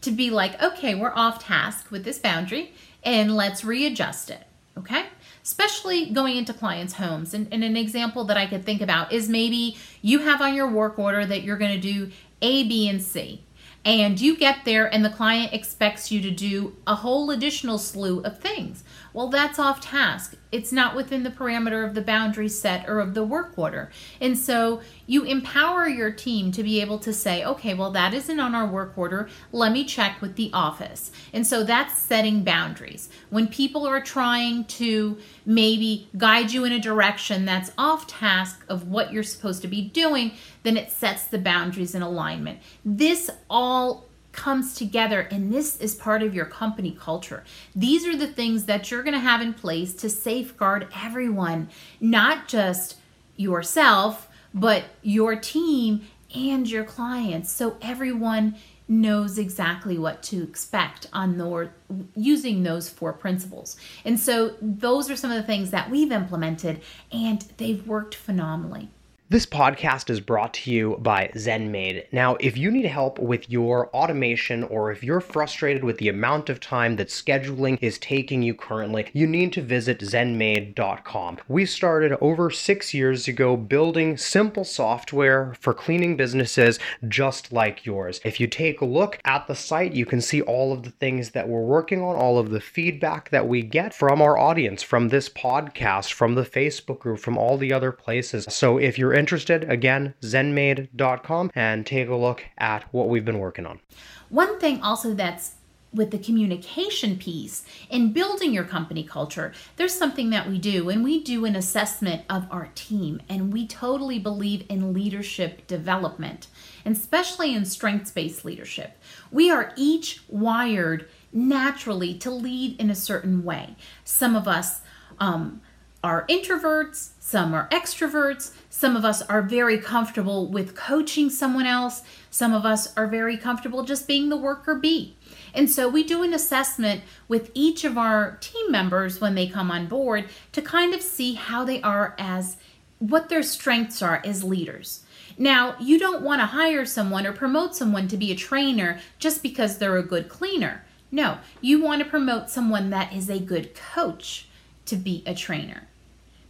to 0.00 0.10
be 0.10 0.30
like, 0.30 0.60
okay, 0.62 0.94
we're 0.94 1.12
off 1.14 1.44
task 1.44 1.90
with 1.90 2.04
this 2.04 2.18
boundary 2.18 2.72
and 3.02 3.36
let's 3.36 3.64
readjust 3.64 4.30
it. 4.30 4.46
Okay? 4.76 5.06
Especially 5.42 6.10
going 6.10 6.36
into 6.36 6.52
clients' 6.52 6.94
homes. 6.94 7.34
And, 7.34 7.48
and 7.52 7.62
an 7.62 7.76
example 7.76 8.24
that 8.24 8.36
I 8.36 8.46
could 8.46 8.64
think 8.64 8.80
about 8.80 9.12
is 9.12 9.28
maybe 9.28 9.76
you 10.02 10.20
have 10.20 10.40
on 10.40 10.54
your 10.54 10.68
work 10.68 10.98
order 10.98 11.24
that 11.24 11.42
you're 11.42 11.58
going 11.58 11.80
to 11.80 11.80
do 11.80 12.10
A, 12.42 12.66
B, 12.66 12.88
and 12.88 13.02
C 13.02 13.43
and 13.84 14.18
you 14.20 14.36
get 14.36 14.64
there 14.64 14.92
and 14.92 15.04
the 15.04 15.10
client 15.10 15.52
expects 15.52 16.10
you 16.10 16.20
to 16.22 16.30
do 16.30 16.76
a 16.86 16.96
whole 16.96 17.30
additional 17.30 17.78
slew 17.78 18.20
of 18.20 18.38
things. 18.38 18.82
Well, 19.12 19.28
that's 19.28 19.58
off 19.58 19.80
task. 19.80 20.36
It's 20.50 20.72
not 20.72 20.96
within 20.96 21.22
the 21.22 21.30
parameter 21.30 21.86
of 21.86 21.94
the 21.94 22.00
boundary 22.00 22.48
set 22.48 22.88
or 22.88 23.00
of 23.00 23.14
the 23.14 23.24
work 23.24 23.58
order. 23.58 23.90
And 24.20 24.38
so 24.38 24.80
you 25.06 25.24
empower 25.24 25.88
your 25.88 26.10
team 26.10 26.52
to 26.52 26.62
be 26.62 26.80
able 26.80 26.98
to 27.00 27.12
say, 27.12 27.44
okay, 27.44 27.74
well, 27.74 27.90
that 27.90 28.14
isn't 28.14 28.40
on 28.40 28.54
our 28.54 28.66
work 28.66 28.96
order. 28.96 29.28
Let 29.52 29.72
me 29.72 29.84
check 29.84 30.20
with 30.20 30.36
the 30.36 30.50
office. 30.52 31.10
And 31.32 31.46
so 31.46 31.64
that's 31.64 31.98
setting 31.98 32.44
boundaries. 32.44 33.08
When 33.30 33.48
people 33.48 33.86
are 33.86 34.00
trying 34.00 34.64
to 34.64 35.18
maybe 35.44 36.08
guide 36.16 36.52
you 36.52 36.64
in 36.64 36.72
a 36.72 36.80
direction 36.80 37.44
that's 37.44 37.72
off 37.76 38.06
task 38.06 38.64
of 38.68 38.88
what 38.88 39.12
you're 39.12 39.22
supposed 39.22 39.62
to 39.62 39.68
be 39.68 39.82
doing, 39.82 40.32
then 40.62 40.76
it 40.76 40.90
sets 40.90 41.24
the 41.24 41.38
boundaries 41.38 41.94
in 41.94 42.02
alignment. 42.02 42.60
This 42.84 43.30
all 43.50 44.06
comes 44.34 44.74
together 44.74 45.20
and 45.30 45.52
this 45.52 45.80
is 45.80 45.94
part 45.94 46.22
of 46.22 46.34
your 46.34 46.44
company 46.44 46.96
culture. 46.98 47.44
These 47.74 48.06
are 48.06 48.16
the 48.16 48.26
things 48.26 48.64
that 48.64 48.90
you're 48.90 49.02
going 49.02 49.14
to 49.14 49.20
have 49.20 49.40
in 49.40 49.54
place 49.54 49.94
to 49.94 50.10
safeguard 50.10 50.88
everyone, 51.02 51.68
not 52.00 52.48
just 52.48 52.96
yourself, 53.36 54.28
but 54.54 54.84
your 55.02 55.36
team 55.36 56.06
and 56.34 56.68
your 56.70 56.84
clients. 56.84 57.50
So 57.50 57.76
everyone 57.82 58.56
knows 58.86 59.38
exactly 59.38 59.98
what 59.98 60.22
to 60.22 60.42
expect 60.42 61.06
on 61.12 61.38
the, 61.38 61.70
using 62.14 62.62
those 62.62 62.88
four 62.88 63.12
principles. 63.12 63.76
And 64.04 64.20
so 64.20 64.56
those 64.60 65.10
are 65.10 65.16
some 65.16 65.30
of 65.30 65.36
the 65.36 65.42
things 65.42 65.70
that 65.70 65.90
we've 65.90 66.12
implemented 66.12 66.80
and 67.10 67.42
they've 67.56 67.86
worked 67.86 68.14
phenomenally. 68.14 68.90
This 69.34 69.46
podcast 69.46 70.10
is 70.10 70.20
brought 70.20 70.54
to 70.54 70.70
you 70.70 70.96
by 71.00 71.28
ZenMaid. 71.34 72.04
Now, 72.12 72.36
if 72.38 72.56
you 72.56 72.70
need 72.70 72.84
help 72.84 73.18
with 73.18 73.50
your 73.50 73.88
automation 73.88 74.62
or 74.62 74.92
if 74.92 75.02
you're 75.02 75.18
frustrated 75.18 75.82
with 75.82 75.98
the 75.98 76.08
amount 76.08 76.48
of 76.48 76.60
time 76.60 76.94
that 76.94 77.08
scheduling 77.08 77.76
is 77.80 77.98
taking 77.98 78.44
you 78.44 78.54
currently, 78.54 79.08
you 79.12 79.26
need 79.26 79.52
to 79.54 79.60
visit 79.60 79.98
zenmaid.com. 79.98 81.38
We 81.48 81.66
started 81.66 82.16
over 82.20 82.48
six 82.48 82.94
years 82.94 83.26
ago 83.26 83.56
building 83.56 84.16
simple 84.16 84.62
software 84.62 85.56
for 85.58 85.74
cleaning 85.74 86.16
businesses 86.16 86.78
just 87.08 87.52
like 87.52 87.84
yours. 87.84 88.20
If 88.24 88.38
you 88.38 88.46
take 88.46 88.82
a 88.82 88.84
look 88.84 89.18
at 89.24 89.48
the 89.48 89.56
site, 89.56 89.94
you 89.94 90.06
can 90.06 90.20
see 90.20 90.42
all 90.42 90.72
of 90.72 90.84
the 90.84 90.90
things 90.90 91.30
that 91.30 91.48
we're 91.48 91.60
working 91.60 92.00
on, 92.02 92.14
all 92.14 92.38
of 92.38 92.50
the 92.50 92.60
feedback 92.60 93.30
that 93.30 93.48
we 93.48 93.62
get 93.62 93.92
from 93.92 94.22
our 94.22 94.38
audience, 94.38 94.84
from 94.84 95.08
this 95.08 95.28
podcast, 95.28 96.12
from 96.12 96.36
the 96.36 96.46
Facebook 96.46 97.00
group, 97.00 97.18
from 97.18 97.36
all 97.36 97.58
the 97.58 97.72
other 97.72 97.90
places. 97.90 98.46
So 98.48 98.78
if 98.78 98.96
you're 98.96 99.23
interested, 99.24 99.64
again, 99.70 100.12
zenmaid.com 100.20 101.50
and 101.54 101.86
take 101.86 102.08
a 102.10 102.14
look 102.14 102.44
at 102.58 102.82
what 102.92 103.08
we've 103.08 103.24
been 103.24 103.38
working 103.38 103.64
on. 103.64 103.80
One 104.28 104.60
thing 104.60 104.82
also 104.82 105.14
that's 105.14 105.54
with 105.94 106.10
the 106.10 106.18
communication 106.18 107.16
piece 107.16 107.64
in 107.88 108.12
building 108.12 108.52
your 108.52 108.64
company 108.64 109.02
culture, 109.02 109.54
there's 109.76 109.94
something 109.94 110.28
that 110.28 110.46
we 110.46 110.58
do, 110.58 110.90
and 110.90 111.02
we 111.02 111.22
do 111.22 111.46
an 111.46 111.56
assessment 111.56 112.22
of 112.28 112.46
our 112.50 112.68
team, 112.74 113.22
and 113.30 113.50
we 113.50 113.66
totally 113.66 114.18
believe 114.18 114.66
in 114.68 114.92
leadership 114.92 115.66
development, 115.66 116.48
and 116.84 116.94
especially 116.94 117.54
in 117.54 117.64
strengths 117.64 118.10
based 118.10 118.44
leadership. 118.44 118.98
We 119.30 119.50
are 119.50 119.72
each 119.76 120.20
wired 120.28 121.08
naturally 121.32 122.12
to 122.18 122.30
lead 122.30 122.78
in 122.78 122.90
a 122.90 122.94
certain 122.94 123.42
way. 123.42 123.76
Some 124.04 124.36
of 124.36 124.46
us 124.46 124.82
um, 125.18 125.62
are 126.04 126.26
introverts, 126.26 127.12
some 127.18 127.54
are 127.54 127.66
extroverts, 127.70 128.52
some 128.68 128.94
of 128.94 129.06
us 129.06 129.22
are 129.22 129.40
very 129.40 129.78
comfortable 129.78 130.46
with 130.46 130.76
coaching 130.76 131.30
someone 131.30 131.64
else, 131.64 132.02
some 132.28 132.52
of 132.52 132.66
us 132.66 132.94
are 132.94 133.06
very 133.06 133.38
comfortable 133.38 133.84
just 133.84 134.06
being 134.06 134.28
the 134.28 134.36
worker 134.36 134.74
bee. 134.74 135.16
And 135.54 135.70
so 135.70 135.88
we 135.88 136.04
do 136.04 136.22
an 136.22 136.34
assessment 136.34 137.00
with 137.26 137.50
each 137.54 137.84
of 137.84 137.96
our 137.96 138.36
team 138.42 138.70
members 138.70 139.18
when 139.18 139.34
they 139.34 139.48
come 139.48 139.70
on 139.70 139.86
board 139.86 140.26
to 140.52 140.60
kind 140.60 140.92
of 140.92 141.00
see 141.00 141.34
how 141.34 141.64
they 141.64 141.80
are 141.80 142.14
as 142.18 142.58
what 142.98 143.30
their 143.30 143.42
strengths 143.42 144.02
are 144.02 144.20
as 144.26 144.44
leaders. 144.44 145.04
Now, 145.38 145.74
you 145.80 145.98
don't 145.98 146.22
want 146.22 146.42
to 146.42 146.46
hire 146.46 146.84
someone 146.84 147.26
or 147.26 147.32
promote 147.32 147.74
someone 147.74 148.08
to 148.08 148.18
be 148.18 148.30
a 148.30 148.36
trainer 148.36 149.00
just 149.18 149.42
because 149.42 149.78
they're 149.78 149.96
a 149.96 150.02
good 150.02 150.28
cleaner. 150.28 150.84
No, 151.10 151.38
you 151.62 151.82
want 151.82 152.02
to 152.02 152.08
promote 152.10 152.50
someone 152.50 152.90
that 152.90 153.14
is 153.14 153.30
a 153.30 153.38
good 153.38 153.74
coach 153.74 154.48
to 154.84 154.96
be 154.96 155.22
a 155.24 155.34
trainer 155.34 155.88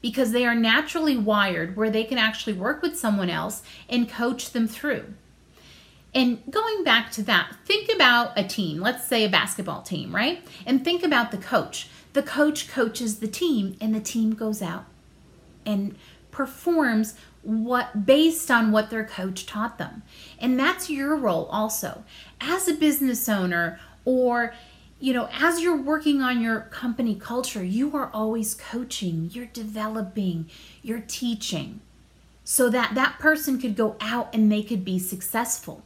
because 0.05 0.33
they 0.33 0.45
are 0.45 0.55
naturally 0.55 1.17
wired 1.17 1.77
where 1.77 1.89
they 1.89 2.05
can 2.05 2.19
actually 2.19 2.53
work 2.53 2.83
with 2.83 2.95
someone 2.95 3.31
else 3.31 3.63
and 3.89 4.07
coach 4.07 4.51
them 4.51 4.69
through. 4.69 5.03
And 6.15 6.43
going 6.51 6.85
back 6.85 7.11
to 7.13 7.23
that, 7.23 7.57
think 7.65 7.91
about 7.91 8.39
a 8.39 8.45
team, 8.45 8.83
let's 8.83 9.09
say 9.09 9.25
a 9.25 9.31
basketball 9.31 9.81
team, 9.81 10.15
right? 10.15 10.47
And 10.67 10.85
think 10.85 11.03
about 11.03 11.31
the 11.31 11.39
coach. 11.39 11.89
The 12.13 12.23
coach 12.23 12.69
coaches 12.69 13.21
the 13.21 13.29
team, 13.29 13.79
and 13.81 13.95
the 13.95 14.01
team 14.01 14.35
goes 14.35 14.61
out 14.61 14.85
and 15.65 15.97
performs 16.31 17.15
what 17.41 18.05
based 18.05 18.51
on 18.51 18.73
what 18.73 18.91
their 18.91 19.07
coach 19.07 19.47
taught 19.47 19.79
them. 19.79 20.03
And 20.39 20.61
that's 20.61 20.91
your 20.91 21.17
role 21.17 21.47
also. 21.47 22.05
As 22.43 22.69
a 22.69 22.75
business 22.75 23.27
owner 23.27 23.81
or 24.05 24.53
you 25.01 25.13
know, 25.13 25.29
as 25.33 25.61
you're 25.61 25.77
working 25.77 26.23
on 26.23 26.41
your 26.41 26.61
company 26.61 27.15
culture, 27.15 27.65
you 27.65 27.95
are 27.97 28.11
always 28.13 28.55
coaching, 28.55 29.31
you're 29.33 29.47
developing, 29.47 30.49
you're 30.83 31.05
teaching 31.07 31.81
so 32.45 32.69
that 32.69 32.95
that 32.95 33.19
person 33.19 33.59
could 33.59 33.75
go 33.75 33.97
out 34.01 34.35
and 34.35 34.51
they 34.51 34.63
could 34.63 34.85
be 34.85 34.99
successful. 34.99 35.83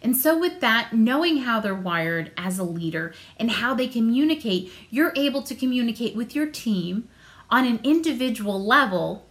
And 0.00 0.16
so, 0.16 0.38
with 0.38 0.60
that, 0.60 0.92
knowing 0.92 1.38
how 1.38 1.58
they're 1.58 1.74
wired 1.74 2.30
as 2.36 2.58
a 2.58 2.64
leader 2.64 3.12
and 3.36 3.50
how 3.50 3.74
they 3.74 3.88
communicate, 3.88 4.72
you're 4.90 5.12
able 5.16 5.42
to 5.42 5.56
communicate 5.56 6.14
with 6.14 6.36
your 6.36 6.46
team 6.46 7.08
on 7.50 7.66
an 7.66 7.80
individual 7.82 8.62
level, 8.64 9.26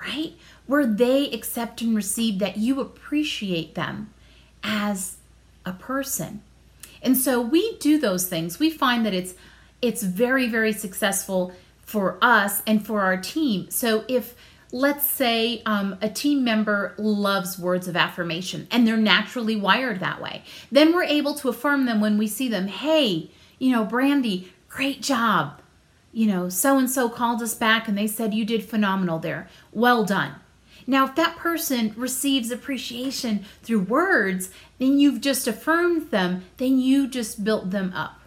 right? 0.00 0.32
Where 0.66 0.86
they 0.86 1.30
accept 1.30 1.80
and 1.80 1.94
receive 1.94 2.40
that 2.40 2.56
you 2.56 2.80
appreciate 2.80 3.76
them 3.76 4.12
as 4.64 5.18
a 5.64 5.72
person. 5.72 6.42
And 7.02 7.16
so 7.16 7.40
we 7.40 7.76
do 7.78 7.98
those 7.98 8.28
things. 8.28 8.58
We 8.58 8.70
find 8.70 9.04
that 9.06 9.14
it's 9.14 9.34
it's 9.82 10.02
very 10.02 10.48
very 10.48 10.72
successful 10.72 11.52
for 11.80 12.18
us 12.22 12.62
and 12.66 12.86
for 12.86 13.00
our 13.00 13.16
team. 13.16 13.70
So 13.70 14.04
if 14.08 14.34
let's 14.72 15.04
say 15.04 15.62
um, 15.66 15.98
a 16.00 16.08
team 16.08 16.44
member 16.44 16.94
loves 16.96 17.58
words 17.58 17.88
of 17.88 17.96
affirmation 17.96 18.68
and 18.70 18.86
they're 18.86 18.96
naturally 18.96 19.56
wired 19.56 20.00
that 20.00 20.20
way, 20.20 20.44
then 20.70 20.94
we're 20.94 21.04
able 21.04 21.34
to 21.34 21.48
affirm 21.48 21.86
them 21.86 22.00
when 22.00 22.18
we 22.18 22.26
see 22.26 22.48
them. 22.48 22.68
Hey, 22.68 23.30
you 23.58 23.72
know, 23.72 23.84
Brandy, 23.84 24.52
great 24.68 25.02
job. 25.02 25.60
You 26.12 26.26
know, 26.26 26.48
so 26.48 26.76
and 26.76 26.90
so 26.90 27.08
called 27.08 27.40
us 27.40 27.54
back 27.54 27.86
and 27.86 27.96
they 27.96 28.08
said 28.08 28.34
you 28.34 28.44
did 28.44 28.64
phenomenal 28.64 29.20
there. 29.20 29.48
Well 29.72 30.04
done. 30.04 30.34
Now, 30.86 31.06
if 31.06 31.14
that 31.16 31.36
person 31.36 31.94
receives 31.96 32.50
appreciation 32.50 33.44
through 33.62 33.80
words, 33.80 34.50
then 34.78 34.98
you've 34.98 35.20
just 35.20 35.46
affirmed 35.46 36.10
them, 36.10 36.44
then 36.56 36.78
you 36.78 37.06
just 37.06 37.44
built 37.44 37.70
them 37.70 37.92
up. 37.94 38.20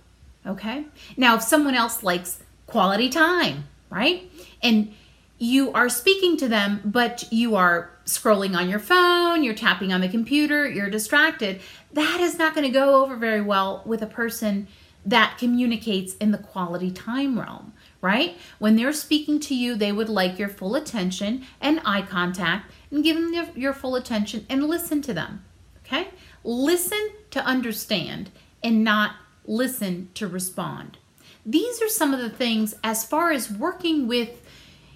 Okay? 0.46 0.86
Now, 1.18 1.36
if 1.36 1.42
someone 1.42 1.76
else 1.76 2.04
likes 2.04 2.42
quality 2.68 3.10
time, 3.10 3.66
right? 3.90 4.30
And 4.62 4.94
you 5.38 5.72
are 5.74 5.90
speaking 5.90 6.38
to 6.38 6.48
them, 6.48 6.82
but 6.86 7.26
you 7.32 7.56
are 7.56 7.92
scrolling 8.06 8.56
on 8.56 8.70
your 8.70 8.80
phone, 8.80 9.44
you're 9.44 9.54
tapping 9.54 9.92
on 9.94 10.02
the 10.02 10.10
computer, 10.10 10.70
you're 10.70 10.90
distracted, 10.90 11.62
that 11.94 12.20
is 12.20 12.38
not 12.38 12.56
going 12.56 12.66
to 12.66 12.74
go 12.74 13.04
over 13.04 13.16
very 13.16 13.42
well 13.42 13.82
with 13.86 14.02
a 14.02 14.08
person 14.08 14.68
that 15.06 15.38
communicates 15.38 16.16
in 16.16 16.32
the 16.32 16.38
quality 16.38 16.92
time 16.92 17.38
realm 17.40 17.74
right? 18.04 18.38
When 18.60 18.76
they're 18.76 18.92
speaking 18.92 19.40
to 19.40 19.56
you, 19.56 19.76
they 19.76 19.94
would 19.94 20.10
like 20.10 20.38
your 20.38 20.50
full 20.50 20.76
attention 20.76 21.46
and 21.62 21.80
eye 21.86 22.02
contact 22.02 22.70
and 22.92 23.02
give 23.02 23.16
them 23.16 23.50
your 23.56 23.74
full 23.74 23.96
attention 23.96 24.46
and 24.50 24.68
listen 24.68 25.02
to 25.04 25.14
them, 25.14 25.44
okay? 25.86 26.10
Listen 26.44 27.12
to 27.32 27.44
understand 27.46 28.30
and 28.62 28.84
not 28.84 29.16
listen 29.46 30.10
to 30.16 30.28
respond. 30.28 30.98
These 31.46 31.82
are 31.82 31.88
some 31.88 32.14
of 32.14 32.20
the 32.20 32.30
things 32.30 32.76
as 32.84 33.06
far 33.06 33.32
as 33.32 33.50
working 33.50 34.06
with 34.06 34.42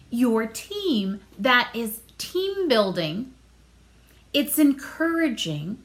your 0.09 0.45
team 0.45 1.21
that 1.39 1.71
is 1.73 2.01
team 2.17 2.67
building, 2.67 3.33
it's 4.33 4.59
encouraging. 4.59 5.81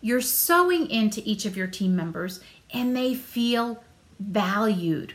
You're 0.00 0.20
sowing 0.20 0.88
into 0.88 1.20
each 1.24 1.46
of 1.46 1.56
your 1.56 1.66
team 1.66 1.96
members 1.96 2.40
and 2.72 2.96
they 2.96 3.14
feel 3.14 3.82
valued 4.20 5.14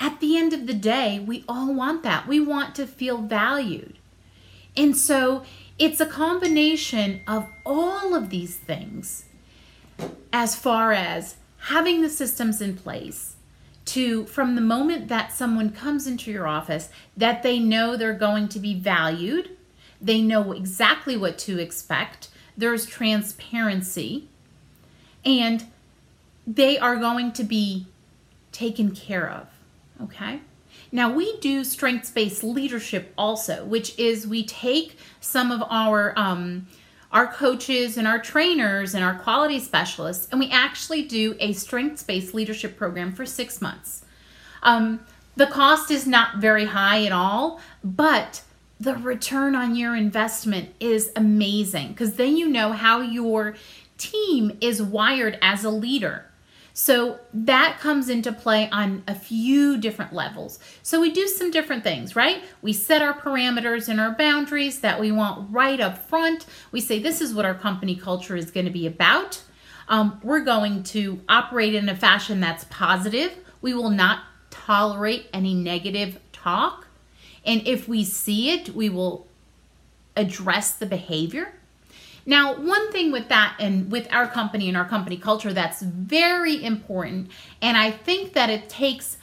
at 0.00 0.18
the 0.18 0.36
end 0.38 0.54
of 0.54 0.66
the 0.66 0.74
day, 0.74 1.18
we 1.18 1.44
all 1.46 1.74
want 1.74 2.02
that. 2.02 2.26
We 2.26 2.40
want 2.40 2.74
to 2.76 2.86
feel 2.86 3.18
valued. 3.18 3.98
And 4.76 4.96
so 4.96 5.44
it's 5.78 6.00
a 6.00 6.06
combination 6.06 7.20
of 7.28 7.46
all 7.66 8.14
of 8.14 8.30
these 8.30 8.56
things 8.56 9.26
as 10.32 10.56
far 10.56 10.92
as 10.92 11.36
having 11.64 12.00
the 12.00 12.08
systems 12.08 12.62
in 12.62 12.76
place 12.76 13.36
to 13.84 14.24
from 14.26 14.54
the 14.54 14.60
moment 14.60 15.08
that 15.08 15.32
someone 15.32 15.70
comes 15.70 16.06
into 16.06 16.30
your 16.30 16.46
office 16.46 16.88
that 17.16 17.42
they 17.42 17.58
know 17.58 17.96
they're 17.96 18.14
going 18.14 18.48
to 18.48 18.58
be 18.58 18.78
valued 18.78 19.50
they 20.00 20.22
know 20.22 20.52
exactly 20.52 21.16
what 21.16 21.36
to 21.36 21.58
expect 21.58 22.28
there's 22.56 22.86
transparency 22.86 24.28
and 25.24 25.64
they 26.46 26.78
are 26.78 26.96
going 26.96 27.32
to 27.32 27.44
be 27.44 27.86
taken 28.52 28.94
care 28.94 29.28
of 29.28 29.48
okay 30.02 30.40
now 30.92 31.12
we 31.12 31.38
do 31.38 31.64
strengths 31.64 32.10
based 32.10 32.42
leadership 32.42 33.12
also 33.16 33.64
which 33.64 33.98
is 33.98 34.26
we 34.26 34.44
take 34.44 34.98
some 35.20 35.50
of 35.50 35.62
our 35.68 36.12
um, 36.16 36.66
our 37.12 37.26
coaches 37.26 37.96
and 37.96 38.06
our 38.06 38.18
trainers 38.18 38.94
and 38.94 39.02
our 39.02 39.14
quality 39.14 39.58
specialists, 39.58 40.28
and 40.30 40.38
we 40.38 40.50
actually 40.50 41.02
do 41.02 41.36
a 41.40 41.52
strengths 41.52 42.02
based 42.02 42.34
leadership 42.34 42.76
program 42.76 43.12
for 43.12 43.26
six 43.26 43.60
months. 43.60 44.04
Um, 44.62 45.00
the 45.36 45.46
cost 45.46 45.90
is 45.90 46.06
not 46.06 46.38
very 46.38 46.66
high 46.66 47.04
at 47.04 47.12
all, 47.12 47.60
but 47.82 48.42
the 48.78 48.94
return 48.94 49.54
on 49.54 49.74
your 49.74 49.96
investment 49.96 50.70
is 50.80 51.10
amazing 51.16 51.88
because 51.88 52.14
then 52.14 52.36
you 52.36 52.48
know 52.48 52.72
how 52.72 53.00
your 53.00 53.54
team 53.98 54.56
is 54.60 54.82
wired 54.82 55.38
as 55.42 55.64
a 55.64 55.70
leader. 55.70 56.29
So 56.72 57.20
that 57.34 57.78
comes 57.80 58.08
into 58.08 58.32
play 58.32 58.70
on 58.70 59.02
a 59.08 59.14
few 59.14 59.78
different 59.78 60.12
levels. 60.12 60.58
So 60.82 61.00
we 61.00 61.10
do 61.10 61.26
some 61.26 61.50
different 61.50 61.84
things, 61.84 62.14
right? 62.14 62.42
We 62.62 62.72
set 62.72 63.02
our 63.02 63.14
parameters 63.14 63.88
and 63.88 64.00
our 64.00 64.12
boundaries 64.12 64.80
that 64.80 65.00
we 65.00 65.12
want 65.12 65.52
right 65.52 65.80
up 65.80 65.98
front. 65.98 66.46
We 66.72 66.80
say 66.80 66.98
this 66.98 67.20
is 67.20 67.34
what 67.34 67.44
our 67.44 67.54
company 67.54 67.96
culture 67.96 68.36
is 68.36 68.50
going 68.50 68.66
to 68.66 68.72
be 68.72 68.86
about. 68.86 69.42
Um, 69.88 70.20
we're 70.22 70.44
going 70.44 70.84
to 70.84 71.20
operate 71.28 71.74
in 71.74 71.88
a 71.88 71.96
fashion 71.96 72.40
that's 72.40 72.64
positive. 72.70 73.36
We 73.60 73.74
will 73.74 73.90
not 73.90 74.22
tolerate 74.50 75.28
any 75.32 75.54
negative 75.54 76.20
talk. 76.32 76.86
And 77.44 77.66
if 77.66 77.88
we 77.88 78.04
see 78.04 78.50
it, 78.52 78.70
we 78.70 78.88
will 78.88 79.26
address 80.16 80.72
the 80.72 80.86
behavior. 80.86 81.54
Now, 82.26 82.54
one 82.54 82.92
thing 82.92 83.12
with 83.12 83.28
that 83.28 83.56
and 83.58 83.90
with 83.90 84.06
our 84.12 84.26
company 84.26 84.68
and 84.68 84.76
our 84.76 84.88
company 84.88 85.16
culture 85.16 85.52
that's 85.52 85.82
very 85.82 86.62
important, 86.62 87.30
and 87.62 87.76
I 87.76 87.90
think 87.90 88.34
that 88.34 88.50
it 88.50 88.68
takes 88.68 89.16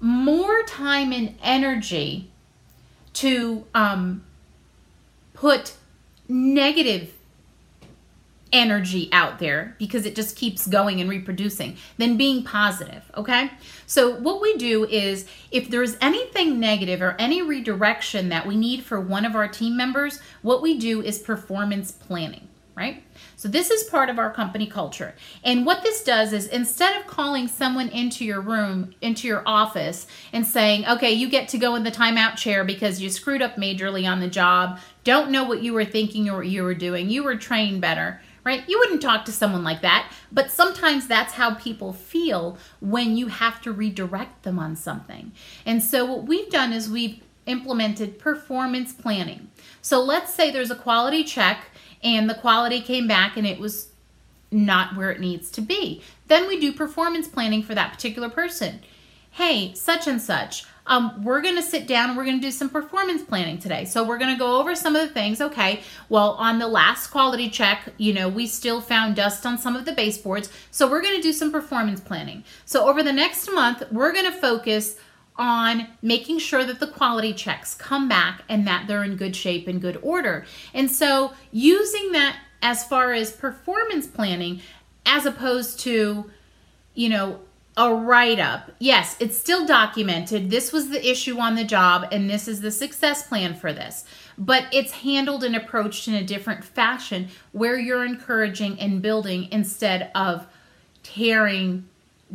more 0.00 0.62
time 0.64 1.12
and 1.12 1.36
energy 1.42 2.30
to 3.14 3.64
um, 3.74 4.24
put 5.32 5.74
negative 6.28 7.12
energy 8.52 9.08
out 9.12 9.38
there 9.38 9.74
because 9.78 10.06
it 10.06 10.14
just 10.14 10.36
keeps 10.36 10.66
going 10.66 11.00
and 11.00 11.08
reproducing 11.08 11.76
than 11.98 12.16
being 12.16 12.44
positive, 12.44 13.10
okay? 13.16 13.50
So, 13.86 14.14
what 14.14 14.40
we 14.40 14.56
do 14.56 14.84
is 14.84 15.26
if 15.50 15.70
there's 15.70 15.96
anything 16.00 16.60
negative 16.60 17.02
or 17.02 17.16
any 17.18 17.42
redirection 17.42 18.28
that 18.28 18.46
we 18.46 18.56
need 18.56 18.84
for 18.84 19.00
one 19.00 19.24
of 19.24 19.34
our 19.34 19.48
team 19.48 19.76
members, 19.76 20.20
what 20.42 20.62
we 20.62 20.78
do 20.78 21.02
is 21.02 21.18
performance 21.18 21.92
planning, 21.92 22.48
right? 22.76 23.02
So, 23.36 23.48
this 23.48 23.70
is 23.70 23.84
part 23.84 24.10
of 24.10 24.18
our 24.18 24.32
company 24.32 24.66
culture. 24.66 25.14
And 25.42 25.64
what 25.64 25.82
this 25.82 26.04
does 26.04 26.32
is 26.32 26.46
instead 26.46 27.00
of 27.00 27.06
calling 27.06 27.48
someone 27.48 27.88
into 27.88 28.24
your 28.24 28.40
room, 28.40 28.94
into 29.00 29.26
your 29.26 29.42
office, 29.46 30.06
and 30.32 30.46
saying, 30.46 30.86
okay, 30.86 31.12
you 31.12 31.28
get 31.28 31.48
to 31.48 31.58
go 31.58 31.74
in 31.74 31.84
the 31.84 31.90
timeout 31.90 32.36
chair 32.36 32.64
because 32.64 33.00
you 33.00 33.08
screwed 33.08 33.42
up 33.42 33.56
majorly 33.56 34.08
on 34.08 34.20
the 34.20 34.28
job, 34.28 34.78
don't 35.04 35.30
know 35.30 35.44
what 35.44 35.62
you 35.62 35.72
were 35.72 35.84
thinking 35.84 36.28
or 36.28 36.36
what 36.36 36.46
you 36.46 36.62
were 36.62 36.74
doing, 36.74 37.10
you 37.10 37.24
were 37.24 37.36
trained 37.36 37.80
better 37.80 38.20
right? 38.44 38.68
You 38.68 38.78
wouldn't 38.78 39.02
talk 39.02 39.24
to 39.26 39.32
someone 39.32 39.64
like 39.64 39.82
that, 39.82 40.12
but 40.30 40.50
sometimes 40.50 41.06
that's 41.06 41.34
how 41.34 41.54
people 41.54 41.92
feel 41.92 42.58
when 42.80 43.16
you 43.16 43.28
have 43.28 43.60
to 43.62 43.72
redirect 43.72 44.42
them 44.42 44.58
on 44.58 44.76
something. 44.76 45.32
And 45.64 45.82
so 45.82 46.04
what 46.04 46.24
we've 46.24 46.50
done 46.50 46.72
is 46.72 46.90
we've 46.90 47.20
implemented 47.46 48.18
performance 48.18 48.92
planning. 48.92 49.50
So 49.80 50.02
let's 50.02 50.32
say 50.32 50.50
there's 50.50 50.70
a 50.70 50.76
quality 50.76 51.24
check 51.24 51.66
and 52.02 52.28
the 52.28 52.34
quality 52.34 52.80
came 52.80 53.06
back 53.06 53.36
and 53.36 53.46
it 53.46 53.58
was 53.58 53.88
not 54.50 54.96
where 54.96 55.10
it 55.10 55.20
needs 55.20 55.50
to 55.52 55.60
be. 55.60 56.02
Then 56.28 56.46
we 56.46 56.60
do 56.60 56.72
performance 56.72 57.26
planning 57.26 57.62
for 57.62 57.74
that 57.74 57.92
particular 57.92 58.28
person. 58.28 58.80
Hey, 59.30 59.72
such 59.74 60.06
and 60.06 60.20
such, 60.20 60.64
um, 60.86 61.22
we're 61.24 61.40
going 61.40 61.56
to 61.56 61.62
sit 61.62 61.86
down 61.86 62.16
we're 62.16 62.24
going 62.24 62.40
to 62.40 62.46
do 62.46 62.50
some 62.50 62.68
performance 62.68 63.22
planning 63.22 63.58
today. 63.58 63.84
So 63.84 64.04
we're 64.04 64.18
going 64.18 64.34
to 64.34 64.38
go 64.38 64.58
over 64.58 64.74
some 64.74 64.96
of 64.96 65.06
the 65.06 65.12
things. 65.12 65.40
Okay, 65.40 65.80
well, 66.08 66.32
on 66.32 66.58
the 66.58 66.68
last 66.68 67.08
quality 67.08 67.48
check, 67.48 67.88
you 67.98 68.12
know, 68.12 68.28
we 68.28 68.46
still 68.46 68.80
found 68.80 69.16
dust 69.16 69.46
on 69.46 69.58
some 69.58 69.76
of 69.76 69.84
the 69.84 69.92
baseboards. 69.92 70.50
So 70.70 70.90
we're 70.90 71.02
going 71.02 71.16
to 71.16 71.22
do 71.22 71.32
some 71.32 71.52
performance 71.52 72.00
planning. 72.00 72.44
So 72.64 72.88
over 72.88 73.02
the 73.02 73.12
next 73.12 73.50
month, 73.52 73.82
we're 73.90 74.12
going 74.12 74.26
to 74.26 74.32
focus 74.32 74.96
on 75.36 75.88
making 76.02 76.38
sure 76.38 76.64
that 76.64 76.78
the 76.78 76.86
quality 76.86 77.32
checks 77.32 77.74
come 77.74 78.08
back 78.08 78.42
and 78.48 78.66
that 78.66 78.86
they're 78.86 79.04
in 79.04 79.16
good 79.16 79.34
shape 79.34 79.66
and 79.66 79.80
good 79.80 79.98
order. 80.02 80.44
And 80.74 80.90
so 80.90 81.32
using 81.50 82.12
that 82.12 82.36
as 82.60 82.84
far 82.84 83.12
as 83.12 83.32
performance 83.32 84.06
planning 84.06 84.60
as 85.06 85.26
opposed 85.26 85.80
to, 85.80 86.30
you 86.94 87.08
know, 87.08 87.40
a 87.76 87.94
write 87.94 88.38
up. 88.38 88.70
Yes, 88.78 89.16
it's 89.18 89.38
still 89.38 89.64
documented. 89.64 90.50
This 90.50 90.72
was 90.72 90.90
the 90.90 91.10
issue 91.10 91.38
on 91.38 91.54
the 91.54 91.64
job, 91.64 92.06
and 92.12 92.28
this 92.28 92.46
is 92.46 92.60
the 92.60 92.70
success 92.70 93.26
plan 93.26 93.54
for 93.54 93.72
this. 93.72 94.04
But 94.36 94.66
it's 94.72 94.92
handled 94.92 95.42
and 95.42 95.56
approached 95.56 96.06
in 96.06 96.14
a 96.14 96.24
different 96.24 96.64
fashion 96.64 97.28
where 97.52 97.78
you're 97.78 98.04
encouraging 98.04 98.78
and 98.78 99.00
building 99.00 99.48
instead 99.50 100.10
of 100.14 100.46
tearing 101.02 101.88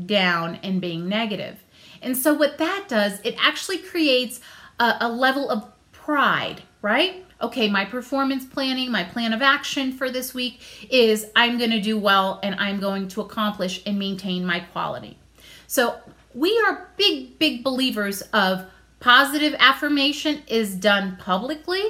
down 0.05 0.55
and 0.63 0.81
being 0.81 1.07
negative. 1.07 1.63
And 2.01 2.17
so, 2.17 2.33
what 2.33 2.57
that 2.57 2.85
does, 2.87 3.19
it 3.23 3.35
actually 3.39 3.79
creates 3.79 4.39
a, 4.79 4.97
a 5.01 5.09
level 5.09 5.49
of 5.49 5.65
pride, 5.91 6.63
right? 6.81 7.23
okay, 7.41 7.69
my 7.69 7.85
performance 7.85 8.45
planning, 8.45 8.91
my 8.91 9.03
plan 9.03 9.33
of 9.33 9.41
action 9.41 9.91
for 9.91 10.09
this 10.09 10.33
week 10.33 10.59
is 10.89 11.27
I'm 11.35 11.57
going 11.57 11.71
to 11.71 11.81
do 11.81 11.97
well 11.97 12.39
and 12.41 12.55
I'm 12.55 12.79
going 12.79 13.07
to 13.09 13.21
accomplish 13.21 13.83
and 13.85 13.99
maintain 13.99 14.45
my 14.45 14.59
quality. 14.59 15.19
So 15.67 15.97
we 16.33 16.57
are 16.65 16.89
big, 16.97 17.37
big 17.37 17.63
believers 17.63 18.21
of 18.33 18.65
positive 18.99 19.55
affirmation 19.59 20.41
is 20.47 20.75
done 20.75 21.17
publicly 21.17 21.83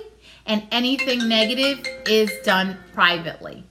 and 0.45 0.67
anything 0.71 1.27
negative 1.27 1.85
is 2.07 2.31
done 2.43 2.77
privately. 2.93 3.63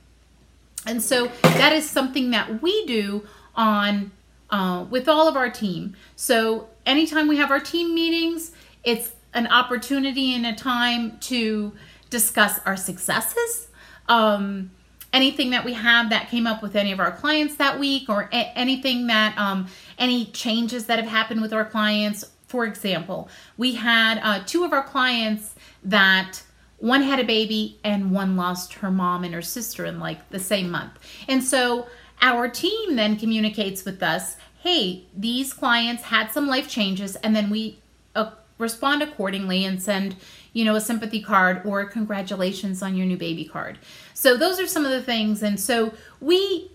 And 0.86 1.02
so 1.02 1.26
that 1.42 1.72
is 1.72 1.88
something 1.88 2.30
that 2.30 2.62
we 2.62 2.86
do 2.86 3.26
on 3.54 4.12
uh, 4.50 4.84
with 4.88 5.08
all 5.08 5.26
of 5.26 5.36
our 5.36 5.50
team. 5.50 5.96
So 6.14 6.68
anytime 6.84 7.26
we 7.26 7.36
have 7.38 7.50
our 7.50 7.58
team 7.58 7.94
meetings, 7.94 8.52
it's 8.84 9.12
an 9.34 9.48
opportunity 9.48 10.34
and 10.34 10.46
a 10.46 10.54
time 10.54 11.18
to 11.18 11.72
discuss 12.10 12.60
our 12.64 12.76
successes. 12.76 13.68
Um, 14.08 14.70
anything 15.12 15.50
that 15.50 15.64
we 15.64 15.72
have 15.72 16.10
that 16.10 16.28
came 16.28 16.46
up 16.46 16.62
with 16.62 16.76
any 16.76 16.92
of 16.92 17.00
our 17.00 17.10
clients 17.10 17.56
that 17.56 17.80
week 17.80 18.08
or 18.08 18.28
a- 18.32 18.52
anything 18.56 19.08
that 19.08 19.36
um, 19.38 19.66
any 19.98 20.26
changes 20.26 20.86
that 20.86 20.98
have 20.98 21.08
happened 21.08 21.40
with 21.40 21.52
our 21.52 21.64
clients 21.64 22.24
for 22.46 22.64
example 22.64 23.28
we 23.56 23.74
had 23.74 24.18
uh, 24.22 24.42
two 24.46 24.64
of 24.64 24.72
our 24.72 24.82
clients 24.82 25.54
that 25.82 26.42
one 26.78 27.02
had 27.02 27.18
a 27.18 27.24
baby 27.24 27.78
and 27.82 28.10
one 28.10 28.36
lost 28.36 28.74
her 28.74 28.90
mom 28.90 29.24
and 29.24 29.34
her 29.34 29.42
sister 29.42 29.84
in 29.84 29.98
like 29.98 30.28
the 30.30 30.38
same 30.38 30.70
month 30.70 30.92
and 31.28 31.42
so 31.42 31.86
our 32.22 32.48
team 32.48 32.96
then 32.96 33.16
communicates 33.16 33.84
with 33.84 34.02
us 34.02 34.36
hey 34.62 35.04
these 35.16 35.52
clients 35.52 36.04
had 36.04 36.30
some 36.30 36.46
life 36.46 36.68
changes 36.68 37.16
and 37.16 37.34
then 37.34 37.50
we 37.50 37.78
uh, 38.14 38.30
respond 38.58 39.02
accordingly 39.02 39.64
and 39.64 39.82
send 39.82 40.16
you 40.56 40.64
know, 40.64 40.74
a 40.74 40.80
sympathy 40.80 41.20
card 41.20 41.60
or 41.66 41.84
congratulations 41.84 42.82
on 42.82 42.96
your 42.96 43.04
new 43.04 43.18
baby 43.18 43.44
card. 43.44 43.78
So 44.14 44.38
those 44.38 44.58
are 44.58 44.66
some 44.66 44.86
of 44.86 44.90
the 44.90 45.02
things. 45.02 45.42
And 45.42 45.60
so 45.60 45.92
we, 46.18 46.70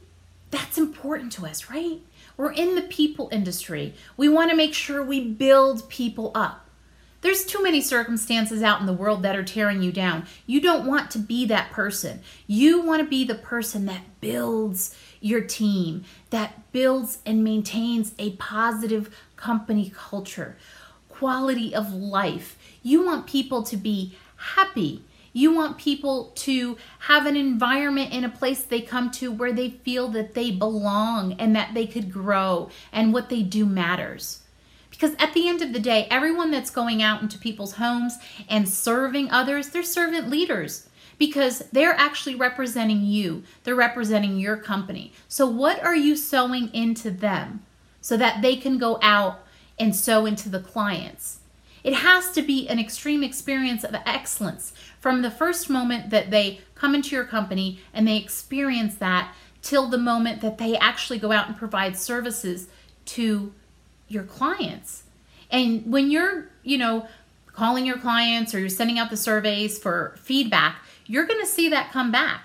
that's 0.51 0.77
important 0.77 1.31
to 1.31 1.47
us, 1.47 1.67
right? 1.67 1.99
We're 2.41 2.54
in 2.54 2.73
the 2.73 2.82
people 2.82 3.30
industry. 3.32 3.93
We 4.17 4.27
want 4.27 4.49
to 4.49 4.58
make 4.58 4.73
sure 4.73 5.04
we 5.04 5.23
build 5.23 5.88
people 5.89 6.32
up. 6.34 6.67
There's 7.21 7.45
too 7.45 7.62
many 7.62 7.82
circumstances 7.82 8.63
out 8.63 8.80
in 8.80 8.88
the 8.88 8.93
world 8.93 9.21
that 9.21 9.36
are 9.36 9.43
tearing 9.43 9.84
you 9.84 9.91
down. 9.91 10.25
You 10.47 10.60
don't 10.60 10.88
want 10.88 11.12
to 11.12 11.19
be 11.19 11.45
that 11.45 11.69
person. 11.69 12.21
You 12.47 12.82
want 12.82 13.04
to 13.04 13.08
be 13.08 13.23
the 13.23 13.36
person 13.36 13.86
that 13.86 14.19
builds 14.21 14.95
your 15.19 15.41
team, 15.41 16.04
that 16.32 16.71
builds 16.71 17.19
and 17.27 17.43
maintains 17.43 18.15
a 18.17 18.32
positive 18.38 19.15
company 19.36 19.93
culture, 19.95 20.58
quality 21.10 21.75
of 21.75 21.93
life. 21.93 22.58
You 22.82 23.06
want 23.06 23.27
people 23.27 23.62
to 23.62 23.77
be 23.77 24.17
happy. 24.56 25.04
You 25.33 25.53
want 25.53 25.77
people 25.77 26.31
to 26.35 26.77
have 26.99 27.25
an 27.25 27.37
environment 27.37 28.13
in 28.13 28.23
a 28.23 28.29
place 28.29 28.63
they 28.63 28.81
come 28.81 29.11
to 29.11 29.31
where 29.31 29.53
they 29.53 29.69
feel 29.69 30.09
that 30.09 30.33
they 30.33 30.51
belong 30.51 31.33
and 31.33 31.55
that 31.55 31.73
they 31.73 31.87
could 31.87 32.11
grow 32.11 32.69
and 32.91 33.13
what 33.13 33.29
they 33.29 33.41
do 33.41 33.65
matters. 33.65 34.41
Because 34.89 35.15
at 35.17 35.33
the 35.33 35.47
end 35.47 35.61
of 35.61 35.73
the 35.73 35.79
day, 35.79 36.07
everyone 36.11 36.51
that's 36.51 36.69
going 36.69 37.01
out 37.01 37.21
into 37.21 37.37
people's 37.37 37.73
homes 37.73 38.17
and 38.49 38.67
serving 38.67 39.31
others, 39.31 39.69
they're 39.69 39.83
servant 39.83 40.29
leaders 40.29 40.89
because 41.17 41.59
they're 41.71 41.93
actually 41.93 42.35
representing 42.35 43.05
you. 43.05 43.43
They're 43.63 43.75
representing 43.75 44.39
your 44.39 44.57
company. 44.57 45.13
So, 45.27 45.45
what 45.45 45.81
are 45.83 45.95
you 45.95 46.15
sowing 46.15 46.73
into 46.73 47.11
them 47.11 47.61
so 48.01 48.17
that 48.17 48.41
they 48.41 48.55
can 48.55 48.77
go 48.79 48.97
out 49.03 49.45
and 49.79 49.95
sow 49.95 50.25
into 50.25 50.49
the 50.49 50.59
clients? 50.59 51.40
It 51.83 51.93
has 51.93 52.31
to 52.31 52.41
be 52.41 52.67
an 52.67 52.79
extreme 52.79 53.23
experience 53.23 53.83
of 53.83 53.95
excellence 54.05 54.73
from 54.99 55.21
the 55.21 55.31
first 55.31 55.69
moment 55.69 56.09
that 56.11 56.29
they 56.29 56.61
come 56.75 56.93
into 56.93 57.15
your 57.15 57.25
company 57.25 57.79
and 57.93 58.07
they 58.07 58.17
experience 58.17 58.95
that 58.95 59.33
till 59.61 59.87
the 59.87 59.97
moment 59.97 60.41
that 60.41 60.57
they 60.57 60.77
actually 60.77 61.19
go 61.19 61.31
out 61.31 61.47
and 61.47 61.57
provide 61.57 61.97
services 61.97 62.67
to 63.05 63.53
your 64.07 64.23
clients. 64.23 65.03
And 65.49 65.91
when 65.91 66.11
you're, 66.11 66.47
you 66.63 66.77
know, 66.77 67.07
calling 67.47 67.85
your 67.85 67.97
clients 67.97 68.53
or 68.53 68.59
you're 68.59 68.69
sending 68.69 68.97
out 68.97 69.09
the 69.09 69.17
surveys 69.17 69.77
for 69.77 70.15
feedback, 70.21 70.77
you're 71.05 71.25
going 71.25 71.41
to 71.41 71.47
see 71.47 71.69
that 71.69 71.91
come 71.91 72.11
back. 72.11 72.43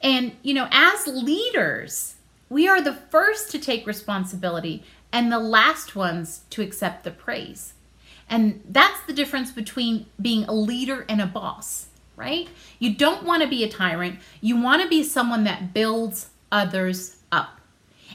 And, 0.00 0.32
you 0.42 0.54
know, 0.54 0.68
as 0.70 1.06
leaders, 1.06 2.16
we 2.48 2.68
are 2.68 2.80
the 2.80 2.92
first 2.92 3.50
to 3.52 3.58
take 3.58 3.86
responsibility 3.86 4.84
and 5.12 5.32
the 5.32 5.38
last 5.38 5.96
ones 5.96 6.42
to 6.50 6.62
accept 6.62 7.04
the 7.04 7.10
praise. 7.10 7.74
And 8.28 8.62
that's 8.68 9.00
the 9.02 9.12
difference 9.12 9.52
between 9.52 10.06
being 10.20 10.44
a 10.44 10.54
leader 10.54 11.04
and 11.08 11.20
a 11.20 11.26
boss, 11.26 11.86
right? 12.16 12.48
You 12.78 12.94
don't 12.94 13.24
want 13.24 13.42
to 13.42 13.48
be 13.48 13.62
a 13.62 13.68
tyrant. 13.68 14.18
You 14.40 14.60
want 14.60 14.82
to 14.82 14.88
be 14.88 15.02
someone 15.02 15.44
that 15.44 15.72
builds 15.72 16.30
others 16.50 17.16
up. 17.30 17.60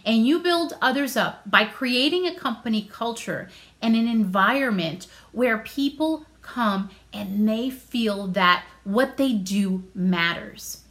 And 0.06 0.26
you 0.26 0.40
build 0.40 0.74
others 0.82 1.16
up 1.16 1.50
by 1.50 1.66
creating 1.66 2.26
a 2.26 2.36
company 2.36 2.90
culture 2.92 3.50
and 3.82 3.96
an 3.96 4.08
environment 4.08 5.08
where 5.32 5.60
people 5.60 6.26
come 6.42 6.90
and 7.14 7.48
they 7.48 7.70
feel 7.70 8.28
that 8.28 8.66
what 8.84 9.18
they 9.18 9.34
do 9.34 9.84
matters. 9.94 10.82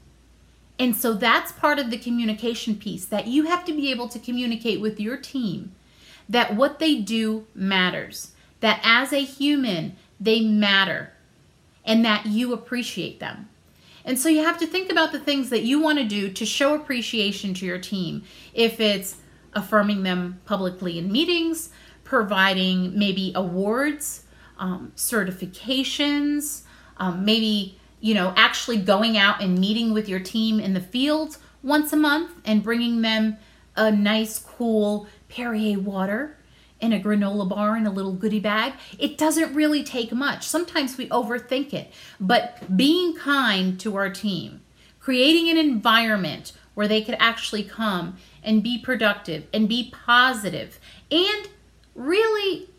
And 0.78 0.96
so 0.96 1.12
that's 1.12 1.52
part 1.52 1.78
of 1.78 1.90
the 1.90 1.98
communication 1.98 2.76
piece 2.76 3.04
that 3.06 3.26
you 3.26 3.44
have 3.44 3.64
to 3.66 3.72
be 3.72 3.90
able 3.90 4.08
to 4.08 4.18
communicate 4.18 4.80
with 4.80 4.98
your 4.98 5.16
team 5.18 5.72
that 6.28 6.54
what 6.56 6.78
they 6.78 6.96
do 6.96 7.46
matters 7.54 8.32
that 8.60 8.80
as 8.84 9.12
a 9.12 9.20
human, 9.20 9.96
they 10.18 10.40
matter 10.40 11.12
and 11.84 12.04
that 12.04 12.26
you 12.26 12.52
appreciate 12.52 13.20
them. 13.20 13.48
And 14.04 14.18
so 14.18 14.28
you 14.28 14.44
have 14.44 14.58
to 14.58 14.66
think 14.66 14.90
about 14.90 15.12
the 15.12 15.18
things 15.18 15.50
that 15.50 15.62
you 15.62 15.80
want 15.80 15.98
to 15.98 16.04
do 16.04 16.30
to 16.30 16.46
show 16.46 16.74
appreciation 16.74 17.54
to 17.54 17.66
your 17.66 17.78
team. 17.78 18.22
If 18.54 18.80
it's 18.80 19.16
affirming 19.52 20.02
them 20.02 20.40
publicly 20.44 20.98
in 20.98 21.12
meetings, 21.12 21.70
providing 22.04 22.98
maybe 22.98 23.32
awards, 23.34 24.24
um, 24.58 24.92
certifications, 24.96 26.62
um, 26.96 27.24
maybe 27.24 27.78
you 28.00 28.14
know 28.14 28.32
actually 28.36 28.78
going 28.78 29.18
out 29.18 29.42
and 29.42 29.58
meeting 29.58 29.92
with 29.92 30.08
your 30.08 30.20
team 30.20 30.60
in 30.60 30.74
the 30.74 30.80
field 30.80 31.36
once 31.62 31.92
a 31.92 31.96
month 31.96 32.30
and 32.44 32.62
bringing 32.62 33.02
them 33.02 33.36
a 33.76 33.90
nice 33.90 34.38
cool 34.38 35.06
Perrier 35.28 35.78
water 35.78 36.36
in 36.80 36.92
a 36.92 37.00
granola 37.00 37.48
bar 37.48 37.76
in 37.76 37.86
a 37.86 37.92
little 37.92 38.12
goodie 38.12 38.40
bag. 38.40 38.72
It 38.98 39.18
doesn't 39.18 39.54
really 39.54 39.82
take 39.82 40.12
much. 40.12 40.46
Sometimes 40.46 40.96
we 40.96 41.08
overthink 41.08 41.72
it, 41.72 41.92
but 42.18 42.76
being 42.76 43.14
kind 43.14 43.78
to 43.80 43.96
our 43.96 44.10
team, 44.10 44.62
creating 44.98 45.48
an 45.48 45.58
environment 45.58 46.52
where 46.74 46.88
they 46.88 47.02
could 47.02 47.16
actually 47.18 47.64
come 47.64 48.16
and 48.42 48.62
be 48.62 48.78
productive 48.78 49.46
and 49.52 49.68
be 49.68 49.92
positive 49.92 50.78
and 51.10 51.48
really 51.94 52.70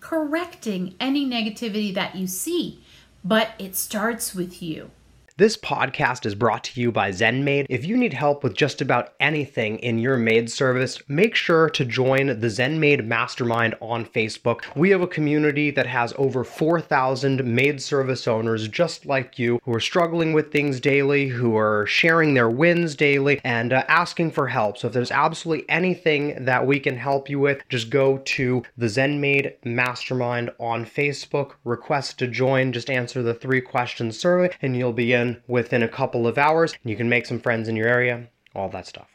correcting 0.00 0.94
any 1.00 1.26
negativity 1.26 1.92
that 1.92 2.14
you 2.14 2.26
see. 2.26 2.80
But 3.24 3.50
it 3.58 3.74
starts 3.74 4.34
with 4.34 4.62
you. 4.62 4.90
This 5.38 5.58
podcast 5.58 6.24
is 6.24 6.34
brought 6.34 6.64
to 6.64 6.80
you 6.80 6.90
by 6.90 7.10
ZenMaid. 7.10 7.66
If 7.68 7.84
you 7.84 7.98
need 7.98 8.14
help 8.14 8.42
with 8.42 8.54
just 8.54 8.80
about 8.80 9.12
anything 9.20 9.78
in 9.80 9.98
your 9.98 10.16
maid 10.16 10.50
service, 10.50 10.98
make 11.08 11.34
sure 11.34 11.68
to 11.68 11.84
join 11.84 12.28
the 12.28 12.46
ZenMaid 12.46 13.04
Mastermind 13.04 13.74
on 13.82 14.06
Facebook. 14.06 14.62
We 14.74 14.88
have 14.92 15.02
a 15.02 15.06
community 15.06 15.70
that 15.72 15.86
has 15.88 16.14
over 16.16 16.42
4,000 16.42 17.44
maid 17.44 17.82
service 17.82 18.26
owners 18.26 18.66
just 18.68 19.04
like 19.04 19.38
you 19.38 19.60
who 19.62 19.74
are 19.74 19.80
struggling 19.80 20.32
with 20.32 20.50
things 20.50 20.80
daily, 20.80 21.28
who 21.28 21.54
are 21.54 21.84
sharing 21.84 22.32
their 22.32 22.48
wins 22.48 22.94
daily, 22.94 23.38
and 23.44 23.74
uh, 23.74 23.84
asking 23.88 24.30
for 24.30 24.48
help. 24.48 24.78
So 24.78 24.86
if 24.86 24.94
there's 24.94 25.10
absolutely 25.10 25.68
anything 25.68 26.46
that 26.46 26.66
we 26.66 26.80
can 26.80 26.96
help 26.96 27.28
you 27.28 27.40
with, 27.40 27.60
just 27.68 27.90
go 27.90 28.22
to 28.24 28.62
the 28.78 28.86
ZenMaid 28.86 29.66
Mastermind 29.66 30.48
on 30.58 30.86
Facebook, 30.86 31.56
request 31.62 32.18
to 32.20 32.26
join, 32.26 32.72
just 32.72 32.88
answer 32.88 33.22
the 33.22 33.34
three 33.34 33.60
questions 33.60 34.18
survey, 34.18 34.56
and 34.62 34.74
you'll 34.74 34.94
be 34.94 35.12
in 35.12 35.25
within 35.46 35.82
a 35.82 35.88
couple 35.88 36.26
of 36.26 36.38
hours. 36.38 36.74
You 36.84 36.96
can 36.96 37.08
make 37.08 37.26
some 37.26 37.40
friends 37.40 37.68
in 37.68 37.76
your 37.76 37.88
area, 37.88 38.28
all 38.54 38.68
that 38.70 38.86
stuff. 38.86 39.08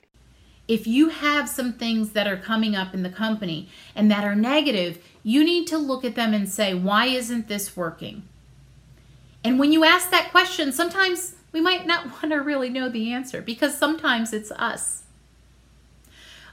If 0.67 0.87
you 0.87 1.09
have 1.09 1.49
some 1.49 1.73
things 1.73 2.11
that 2.11 2.27
are 2.27 2.37
coming 2.37 2.75
up 2.75 2.93
in 2.93 3.03
the 3.03 3.09
company 3.09 3.69
and 3.95 4.09
that 4.11 4.23
are 4.23 4.35
negative, 4.35 4.99
you 5.23 5.43
need 5.43 5.67
to 5.67 5.77
look 5.77 6.05
at 6.05 6.15
them 6.15 6.33
and 6.33 6.47
say, 6.47 6.73
why 6.73 7.05
isn't 7.07 7.47
this 7.47 7.75
working? 7.75 8.23
And 9.43 9.59
when 9.59 9.71
you 9.71 9.83
ask 9.83 10.11
that 10.11 10.31
question, 10.31 10.71
sometimes 10.71 11.35
we 11.51 11.61
might 11.61 11.85
not 11.85 12.05
want 12.11 12.29
to 12.31 12.37
really 12.37 12.69
know 12.69 12.89
the 12.89 13.11
answer 13.11 13.41
because 13.41 13.77
sometimes 13.77 14.33
it's 14.33 14.51
us. 14.51 15.03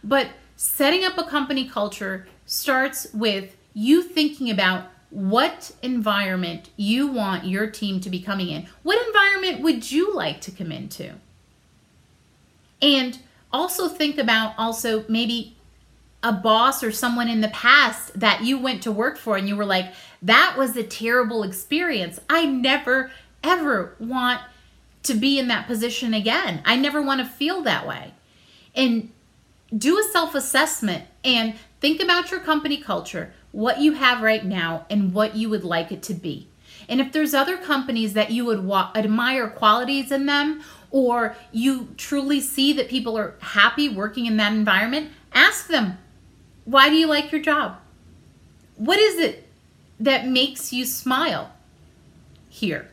But 0.02 0.28
setting 0.56 1.04
up 1.04 1.18
a 1.18 1.24
company 1.24 1.68
culture 1.68 2.26
starts 2.46 3.06
with 3.12 3.56
you 3.74 4.02
thinking 4.02 4.50
about 4.50 4.86
what 5.10 5.72
environment 5.82 6.68
you 6.76 7.06
want 7.06 7.46
your 7.46 7.66
team 7.68 8.00
to 8.00 8.10
be 8.10 8.20
coming 8.20 8.48
in. 8.48 8.66
What 8.82 9.04
environment 9.06 9.62
would 9.62 9.90
you 9.90 10.14
like 10.14 10.40
to 10.42 10.50
come 10.50 10.70
into? 10.70 11.14
And 12.82 13.18
also 13.52 13.88
think 13.88 14.18
about 14.18 14.54
also 14.58 15.04
maybe 15.08 15.56
a 16.22 16.32
boss 16.32 16.82
or 16.82 16.90
someone 16.90 17.28
in 17.28 17.40
the 17.40 17.48
past 17.48 18.18
that 18.18 18.42
you 18.42 18.58
went 18.58 18.82
to 18.82 18.92
work 18.92 19.16
for 19.16 19.36
and 19.36 19.48
you 19.48 19.56
were 19.56 19.64
like, 19.64 19.92
that 20.22 20.56
was 20.58 20.76
a 20.76 20.82
terrible 20.82 21.42
experience. 21.42 22.20
I 22.28 22.44
never, 22.44 23.10
ever 23.42 23.94
want 23.98 24.40
to 25.04 25.14
be 25.14 25.38
in 25.38 25.48
that 25.48 25.66
position 25.66 26.12
again. 26.12 26.60
I 26.64 26.76
never 26.76 27.00
want 27.00 27.20
to 27.20 27.26
feel 27.26 27.62
that 27.62 27.86
way. 27.86 28.12
And 28.74 29.10
do 29.76 29.98
a 29.98 30.02
self 30.02 30.34
assessment 30.34 31.04
and 31.24 31.54
think 31.80 32.02
about 32.02 32.30
your 32.30 32.40
company 32.40 32.78
culture 32.78 33.32
what 33.52 33.80
you 33.80 33.92
have 33.92 34.22
right 34.22 34.44
now 34.44 34.86
and 34.90 35.12
what 35.12 35.36
you 35.36 35.48
would 35.48 35.64
like 35.64 35.90
it 35.90 36.02
to 36.04 36.14
be. 36.14 36.48
And 36.88 37.00
if 37.00 37.12
there's 37.12 37.34
other 37.34 37.56
companies 37.56 38.14
that 38.14 38.30
you 38.30 38.44
would 38.44 38.64
wa- 38.64 38.90
admire 38.94 39.48
qualities 39.48 40.10
in 40.10 40.26
them, 40.26 40.62
or 40.90 41.36
you 41.52 41.88
truly 41.96 42.40
see 42.40 42.72
that 42.72 42.88
people 42.88 43.18
are 43.18 43.34
happy 43.40 43.88
working 43.88 44.26
in 44.26 44.36
that 44.38 44.52
environment, 44.52 45.10
ask 45.32 45.66
them, 45.66 45.98
why 46.64 46.88
do 46.88 46.96
you 46.96 47.06
like 47.06 47.30
your 47.30 47.42
job? 47.42 47.76
What 48.76 48.98
is 48.98 49.18
it 49.18 49.48
that 50.00 50.26
makes 50.26 50.72
you 50.72 50.84
smile 50.84 51.52
here? 52.48 52.90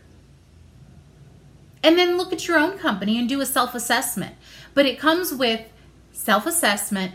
And 1.84 1.98
then 1.98 2.18
look 2.18 2.34
at 2.34 2.48
your 2.48 2.58
own 2.58 2.78
company 2.78 3.20
and 3.20 3.30
do 3.30 3.42
a 3.42 3.46
self 3.46 3.76
assessment. 3.76 4.36
But 4.74 4.86
it 4.86 4.98
comes 5.00 5.34
with 5.34 5.62
self 6.12 6.46
assessment 6.46 7.14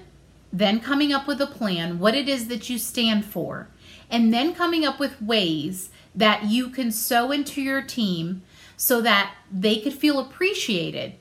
then 0.53 0.81
coming 0.81 1.13
up 1.13 1.27
with 1.27 1.41
a 1.41 1.47
plan, 1.47 1.99
what 1.99 2.15
it 2.15 2.29
is 2.29 2.49
that 2.49 2.69
you 2.69 2.79
stand 2.79 3.25
for, 3.25 3.69
and 4.11 4.33
then 4.33 4.55
coming 4.55 4.85
up 4.85 4.99
with 4.99 5.23
ways 5.23 5.91
that 6.15 6.45
you 6.45 6.69
can 6.69 6.91
sow 6.91 7.31
into 7.31 7.63
your 7.63 7.83
team 7.83 8.43
so 8.77 9.01
that 9.01 9.35
they 9.53 9.79
could 9.79 9.93
feel 9.93 10.19
appreciated 10.19 11.15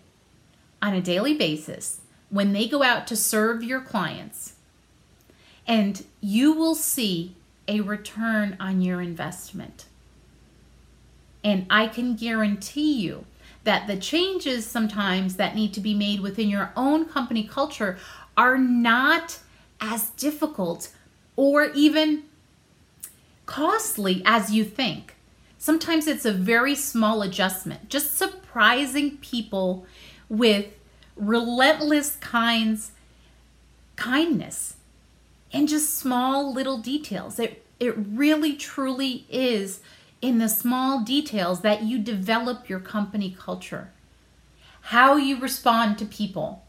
on 0.81 0.93
a 0.93 1.01
daily 1.01 1.35
basis 1.35 2.01
when 2.29 2.53
they 2.53 2.67
go 2.67 2.81
out 2.81 3.05
to 3.07 3.15
serve 3.15 3.63
your 3.63 3.81
clients. 3.81 4.53
And 5.67 6.03
you 6.21 6.53
will 6.53 6.75
see 6.75 7.35
a 7.67 7.81
return 7.81 8.57
on 8.59 8.81
your 8.81 9.01
investment. 9.01 9.85
And 11.43 11.65
I 11.69 11.87
can 11.87 12.15
guarantee 12.15 12.93
you 12.99 13.25
that 13.63 13.87
the 13.87 13.97
changes 13.97 14.65
sometimes 14.65 15.35
that 15.35 15.55
need 15.55 15.73
to 15.73 15.79
be 15.79 15.93
made 15.93 16.21
within 16.21 16.49
your 16.49 16.71
own 16.75 17.05
company 17.05 17.43
culture 17.43 17.97
are 18.39 18.57
not 18.57 19.37
as 19.81 20.11
difficult 20.11 20.93
or 21.35 21.65
even 21.71 22.23
costly 23.45 24.21
as 24.23 24.53
you 24.53 24.63
think. 24.63 25.15
Sometimes 25.57 26.07
it's 26.07 26.23
a 26.23 26.31
very 26.31 26.73
small 26.73 27.21
adjustment, 27.21 27.89
just 27.89 28.17
surprising 28.17 29.17
people 29.17 29.85
with 30.29 30.67
relentless 31.17 32.15
kinds 32.15 32.93
kindness 33.97 34.77
and 35.51 35.67
just 35.67 35.97
small 35.97 36.53
little 36.53 36.77
details. 36.77 37.39
It 37.39 37.65
it 37.77 37.93
really 37.97 38.55
truly 38.55 39.25
is 39.29 39.81
in 40.21 40.37
the 40.37 40.47
small 40.47 41.01
details 41.03 41.59
that 41.59 41.83
you 41.83 41.99
develop 41.99 42.69
your 42.69 42.79
company 42.79 43.35
culture. 43.37 43.91
How 44.81 45.17
you 45.17 45.41
respond 45.41 45.97
to 45.97 46.05
people, 46.05 46.63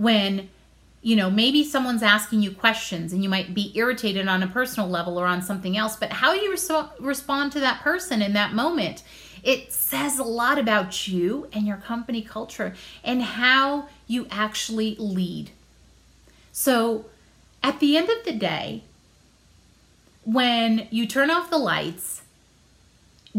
when 0.00 0.48
you 1.02 1.16
know, 1.16 1.30
maybe 1.30 1.64
someone's 1.64 2.02
asking 2.02 2.42
you 2.42 2.50
questions 2.50 3.12
and 3.12 3.22
you 3.22 3.28
might 3.28 3.54
be 3.54 3.72
irritated 3.74 4.28
on 4.28 4.42
a 4.42 4.46
personal 4.46 4.88
level 4.88 5.18
or 5.18 5.26
on 5.26 5.40
something 5.40 5.76
else, 5.76 5.96
but 5.96 6.10
how 6.10 6.34
you 6.34 6.50
res- 6.50 6.70
respond 6.98 7.52
to 7.52 7.60
that 7.60 7.80
person 7.80 8.20
in 8.20 8.34
that 8.34 8.52
moment, 8.52 9.02
it 9.42 9.72
says 9.72 10.18
a 10.18 10.24
lot 10.24 10.58
about 10.58 11.08
you 11.08 11.48
and 11.54 11.66
your 11.66 11.78
company 11.78 12.20
culture 12.20 12.74
and 13.02 13.22
how 13.22 13.88
you 14.06 14.26
actually 14.30 14.94
lead. 14.98 15.50
So, 16.52 17.06
at 17.62 17.80
the 17.80 17.96
end 17.96 18.10
of 18.10 18.24
the 18.24 18.32
day, 18.32 18.82
when 20.24 20.86
you 20.90 21.06
turn 21.06 21.30
off 21.30 21.48
the 21.48 21.58
lights, 21.58 22.22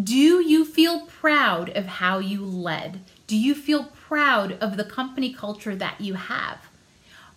do 0.01 0.15
you 0.15 0.65
feel 0.65 1.01
proud 1.01 1.69
of 1.69 1.85
how 1.85 2.17
you 2.17 2.43
led? 2.43 3.01
Do 3.27 3.37
you 3.37 3.53
feel 3.53 3.89
proud 4.11 4.51
of 4.59 4.75
the 4.75 4.83
company 4.83 5.31
culture 5.31 5.73
that 5.73 6.01
you 6.01 6.15
have? 6.15 6.57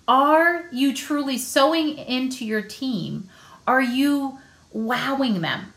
Are 0.09 0.69
you 0.73 0.93
truly 0.93 1.39
sowing 1.39 1.97
into 1.97 2.45
your 2.45 2.63
team? 2.63 3.29
Are 3.65 3.81
you 3.81 4.41
wowing 4.73 5.41
them? 5.41 5.73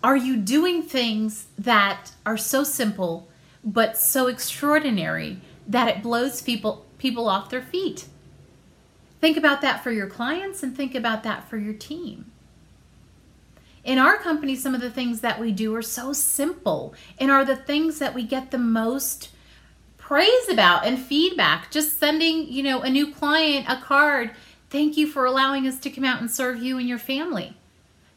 Are 0.00 0.16
you 0.16 0.36
doing 0.36 0.84
things 0.84 1.48
that 1.58 2.12
are 2.24 2.36
so 2.36 2.62
simple 2.62 3.26
but 3.64 3.96
so 3.96 4.28
extraordinary 4.28 5.40
that 5.66 5.88
it 5.88 6.04
blows 6.04 6.40
people 6.40 6.86
people 6.98 7.28
off 7.28 7.50
their 7.50 7.60
feet? 7.60 8.06
Think 9.20 9.36
about 9.36 9.60
that 9.62 9.82
for 9.82 9.90
your 9.90 10.06
clients 10.06 10.62
and 10.62 10.76
think 10.76 10.94
about 10.94 11.24
that 11.24 11.50
for 11.50 11.56
your 11.56 11.74
team. 11.74 12.30
In 13.82 13.98
our 13.98 14.18
company, 14.18 14.54
some 14.54 14.76
of 14.76 14.80
the 14.80 14.90
things 14.92 15.20
that 15.22 15.40
we 15.40 15.50
do 15.50 15.74
are 15.74 15.82
so 15.82 16.12
simple 16.12 16.94
and 17.18 17.28
are 17.28 17.44
the 17.44 17.56
things 17.56 17.98
that 17.98 18.14
we 18.14 18.22
get 18.22 18.52
the 18.52 18.58
most 18.58 19.30
praise 20.06 20.50
about 20.50 20.84
and 20.84 20.98
feedback. 20.98 21.70
Just 21.70 21.98
sending, 21.98 22.52
you 22.52 22.62
know, 22.62 22.82
a 22.82 22.90
new 22.90 23.10
client 23.10 23.64
a 23.68 23.80
card. 23.80 24.30
Thank 24.68 24.98
you 24.98 25.06
for 25.06 25.24
allowing 25.24 25.66
us 25.66 25.78
to 25.80 25.90
come 25.90 26.04
out 26.04 26.20
and 26.20 26.30
serve 26.30 26.62
you 26.62 26.78
and 26.78 26.86
your 26.86 26.98
family. 26.98 27.56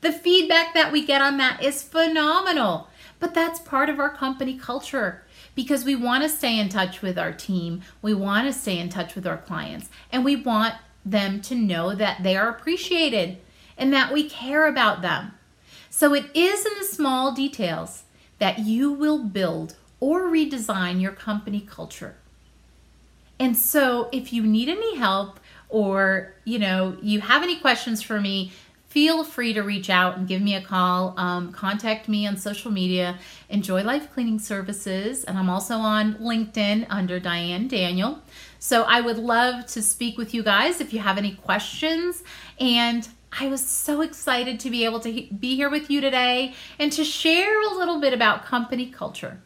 The 0.02 0.12
feedback 0.12 0.74
that 0.74 0.92
we 0.92 1.06
get 1.06 1.22
on 1.22 1.38
that 1.38 1.64
is 1.64 1.84
phenomenal. 1.84 2.90
But 3.20 3.34
that's 3.34 3.60
part 3.60 3.90
of 3.90 4.00
our 4.00 4.10
company 4.10 4.58
culture 4.58 5.24
because 5.56 5.86
we 5.86 5.96
want 5.96 6.24
to 6.24 6.30
stay 6.30 6.60
in 6.60 6.68
touch 6.68 7.02
with 7.02 7.18
our 7.18 7.32
team. 7.32 7.82
We 8.02 8.14
want 8.14 8.48
to 8.48 8.54
stay 8.54 8.80
in 8.80 8.90
touch 8.90 9.16
with 9.16 9.26
our 9.26 9.38
clients 9.38 9.90
and 10.12 10.26
we 10.26 10.36
want 10.36 10.76
them 11.06 11.42
to 11.44 11.56
know 11.56 11.96
that 11.96 12.22
they 12.22 12.36
are 12.36 12.50
appreciated 12.50 13.38
and 13.78 13.94
that 13.94 14.12
we 14.12 14.30
care 14.30 14.68
about 14.68 15.02
them. 15.02 15.32
So 15.90 16.14
it 16.14 16.26
is 16.36 16.66
in 16.66 16.74
the 16.78 16.84
small 16.84 17.32
details 17.32 18.04
that 18.40 18.60
you 18.60 18.92
will 18.92 19.24
build 19.24 19.78
or 20.00 20.24
redesign 20.24 21.02
your 21.02 21.12
company 21.12 21.62
culture. 21.62 22.16
And 23.40 23.56
so 23.56 24.10
if 24.12 24.34
you 24.34 24.44
need 24.44 24.70
any 24.70 24.98
help 24.98 25.40
or, 25.70 26.34
you 26.44 26.60
know, 26.60 26.98
you 27.02 27.22
have 27.22 27.44
any 27.44 27.60
questions 27.60 28.02
for 28.02 28.20
me, 28.20 28.52
feel 28.88 29.24
free 29.24 29.54
to 29.54 29.62
reach 29.62 29.90
out 29.90 30.18
and 30.18 30.28
give 30.28 30.42
me 30.42 30.56
a 30.56 30.62
call. 30.62 31.14
Um, 31.18 31.52
contact 31.52 32.08
me 32.08 32.26
on 32.26 32.38
social 32.38 32.72
media, 32.72 33.20
Enjoy 33.50 33.84
Life 33.84 34.12
Cleaning 34.14 34.40
Services, 34.40 35.24
and 35.24 35.38
I'm 35.38 35.50
also 35.50 35.76
on 35.76 36.16
LinkedIn 36.16 36.88
under 36.90 37.20
Diane 37.20 37.68
Daniel. 37.68 38.22
So 38.60 38.84
I 38.84 39.02
would 39.02 39.18
love 39.18 39.68
to 39.68 39.82
speak 39.82 40.18
with 40.18 40.34
you 40.34 40.42
guys 40.42 40.82
if 40.82 40.94
you 40.94 41.00
have 41.00 41.18
any 41.18 41.34
questions. 41.36 42.24
And 42.60 43.08
I 43.40 43.50
was 43.50 43.64
so 43.64 44.02
excited 44.02 44.60
to 44.62 44.72
be 44.72 44.84
able 44.86 45.00
to 45.02 45.12
be 45.12 45.56
here 45.56 45.70
with 45.70 45.92
you 45.92 46.02
today 46.02 46.56
and 46.80 46.92
to 46.94 47.04
share 47.04 47.62
a 47.62 47.76
little 47.76 48.00
bit 48.00 48.14
about 48.14 48.46
company 48.46 48.88
culture. 48.88 49.42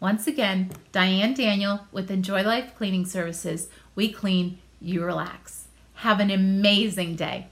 Once 0.00 0.26
again, 0.26 0.70
Diane 0.92 1.34
Daniel 1.34 1.86
with 1.92 2.10
Enjoy 2.10 2.42
Life 2.42 2.74
Cleaning 2.74 3.04
Services. 3.04 3.68
We 3.94 4.10
clean, 4.10 4.58
you 4.80 5.04
relax. 5.04 5.68
Have 5.96 6.20
an 6.20 6.30
amazing 6.30 7.16
day. 7.16 7.48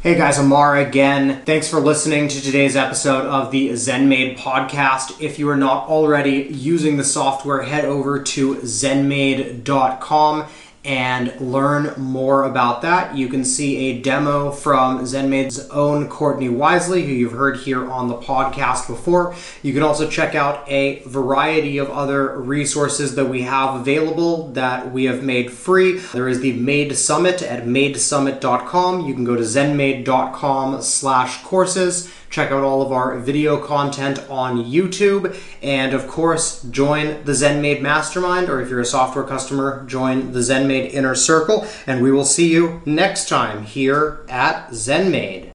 Hey 0.00 0.16
guys, 0.16 0.36
Amar 0.36 0.78
again. 0.78 1.42
Thanks 1.44 1.68
for 1.68 1.78
listening 1.78 2.26
to 2.26 2.42
today's 2.42 2.74
episode 2.74 3.24
of 3.26 3.52
the 3.52 3.68
ZenMaid 3.68 4.36
podcast. 4.36 5.20
If 5.20 5.38
you 5.38 5.48
are 5.48 5.56
not 5.56 5.86
already 5.86 6.48
using 6.50 6.96
the 6.96 7.04
software, 7.04 7.62
head 7.62 7.84
over 7.84 8.20
to 8.20 8.56
zenmaid.com 8.56 10.46
and 10.84 11.32
learn 11.40 11.94
more 11.96 12.42
about 12.42 12.82
that. 12.82 13.16
You 13.16 13.28
can 13.28 13.44
see 13.44 13.76
a 13.90 14.00
demo 14.00 14.50
from 14.50 15.00
ZenMaid's 15.02 15.68
own 15.70 16.08
Courtney 16.08 16.48
Wisely, 16.48 17.04
who 17.04 17.12
you've 17.12 17.32
heard 17.32 17.58
here 17.58 17.88
on 17.88 18.08
the 18.08 18.16
podcast 18.16 18.88
before. 18.88 19.34
You 19.62 19.72
can 19.72 19.84
also 19.84 20.08
check 20.08 20.34
out 20.34 20.68
a 20.68 21.00
variety 21.04 21.78
of 21.78 21.88
other 21.90 22.36
resources 22.40 23.14
that 23.14 23.26
we 23.26 23.42
have 23.42 23.76
available 23.76 24.48
that 24.52 24.90
we 24.92 25.04
have 25.04 25.22
made 25.22 25.52
free. 25.52 25.98
There 25.98 26.28
is 26.28 26.40
the 26.40 26.54
Maid 26.54 26.96
Summit 26.96 27.42
at 27.42 27.64
maidsummit.com. 27.64 29.06
You 29.06 29.14
can 29.14 29.24
go 29.24 29.36
to 29.36 29.42
zenmaid.com 29.42 30.82
slash 30.82 31.42
courses 31.44 32.12
check 32.32 32.50
out 32.50 32.64
all 32.64 32.82
of 32.82 32.90
our 32.90 33.18
video 33.18 33.58
content 33.58 34.18
on 34.28 34.64
YouTube, 34.64 35.36
and 35.62 35.92
of 35.92 36.08
course, 36.08 36.62
join 36.64 37.22
the 37.24 37.32
ZenMaid 37.32 37.82
Mastermind, 37.82 38.48
or 38.48 38.60
if 38.60 38.70
you're 38.70 38.80
a 38.80 38.86
software 38.86 39.24
customer, 39.24 39.84
join 39.86 40.32
the 40.32 40.40
ZenMaid 40.40 40.92
Inner 40.92 41.14
Circle, 41.14 41.66
and 41.86 42.02
we 42.02 42.10
will 42.10 42.24
see 42.24 42.50
you 42.50 42.80
next 42.86 43.28
time 43.28 43.64
here 43.64 44.24
at 44.28 44.70
ZenMaid. 44.70 45.50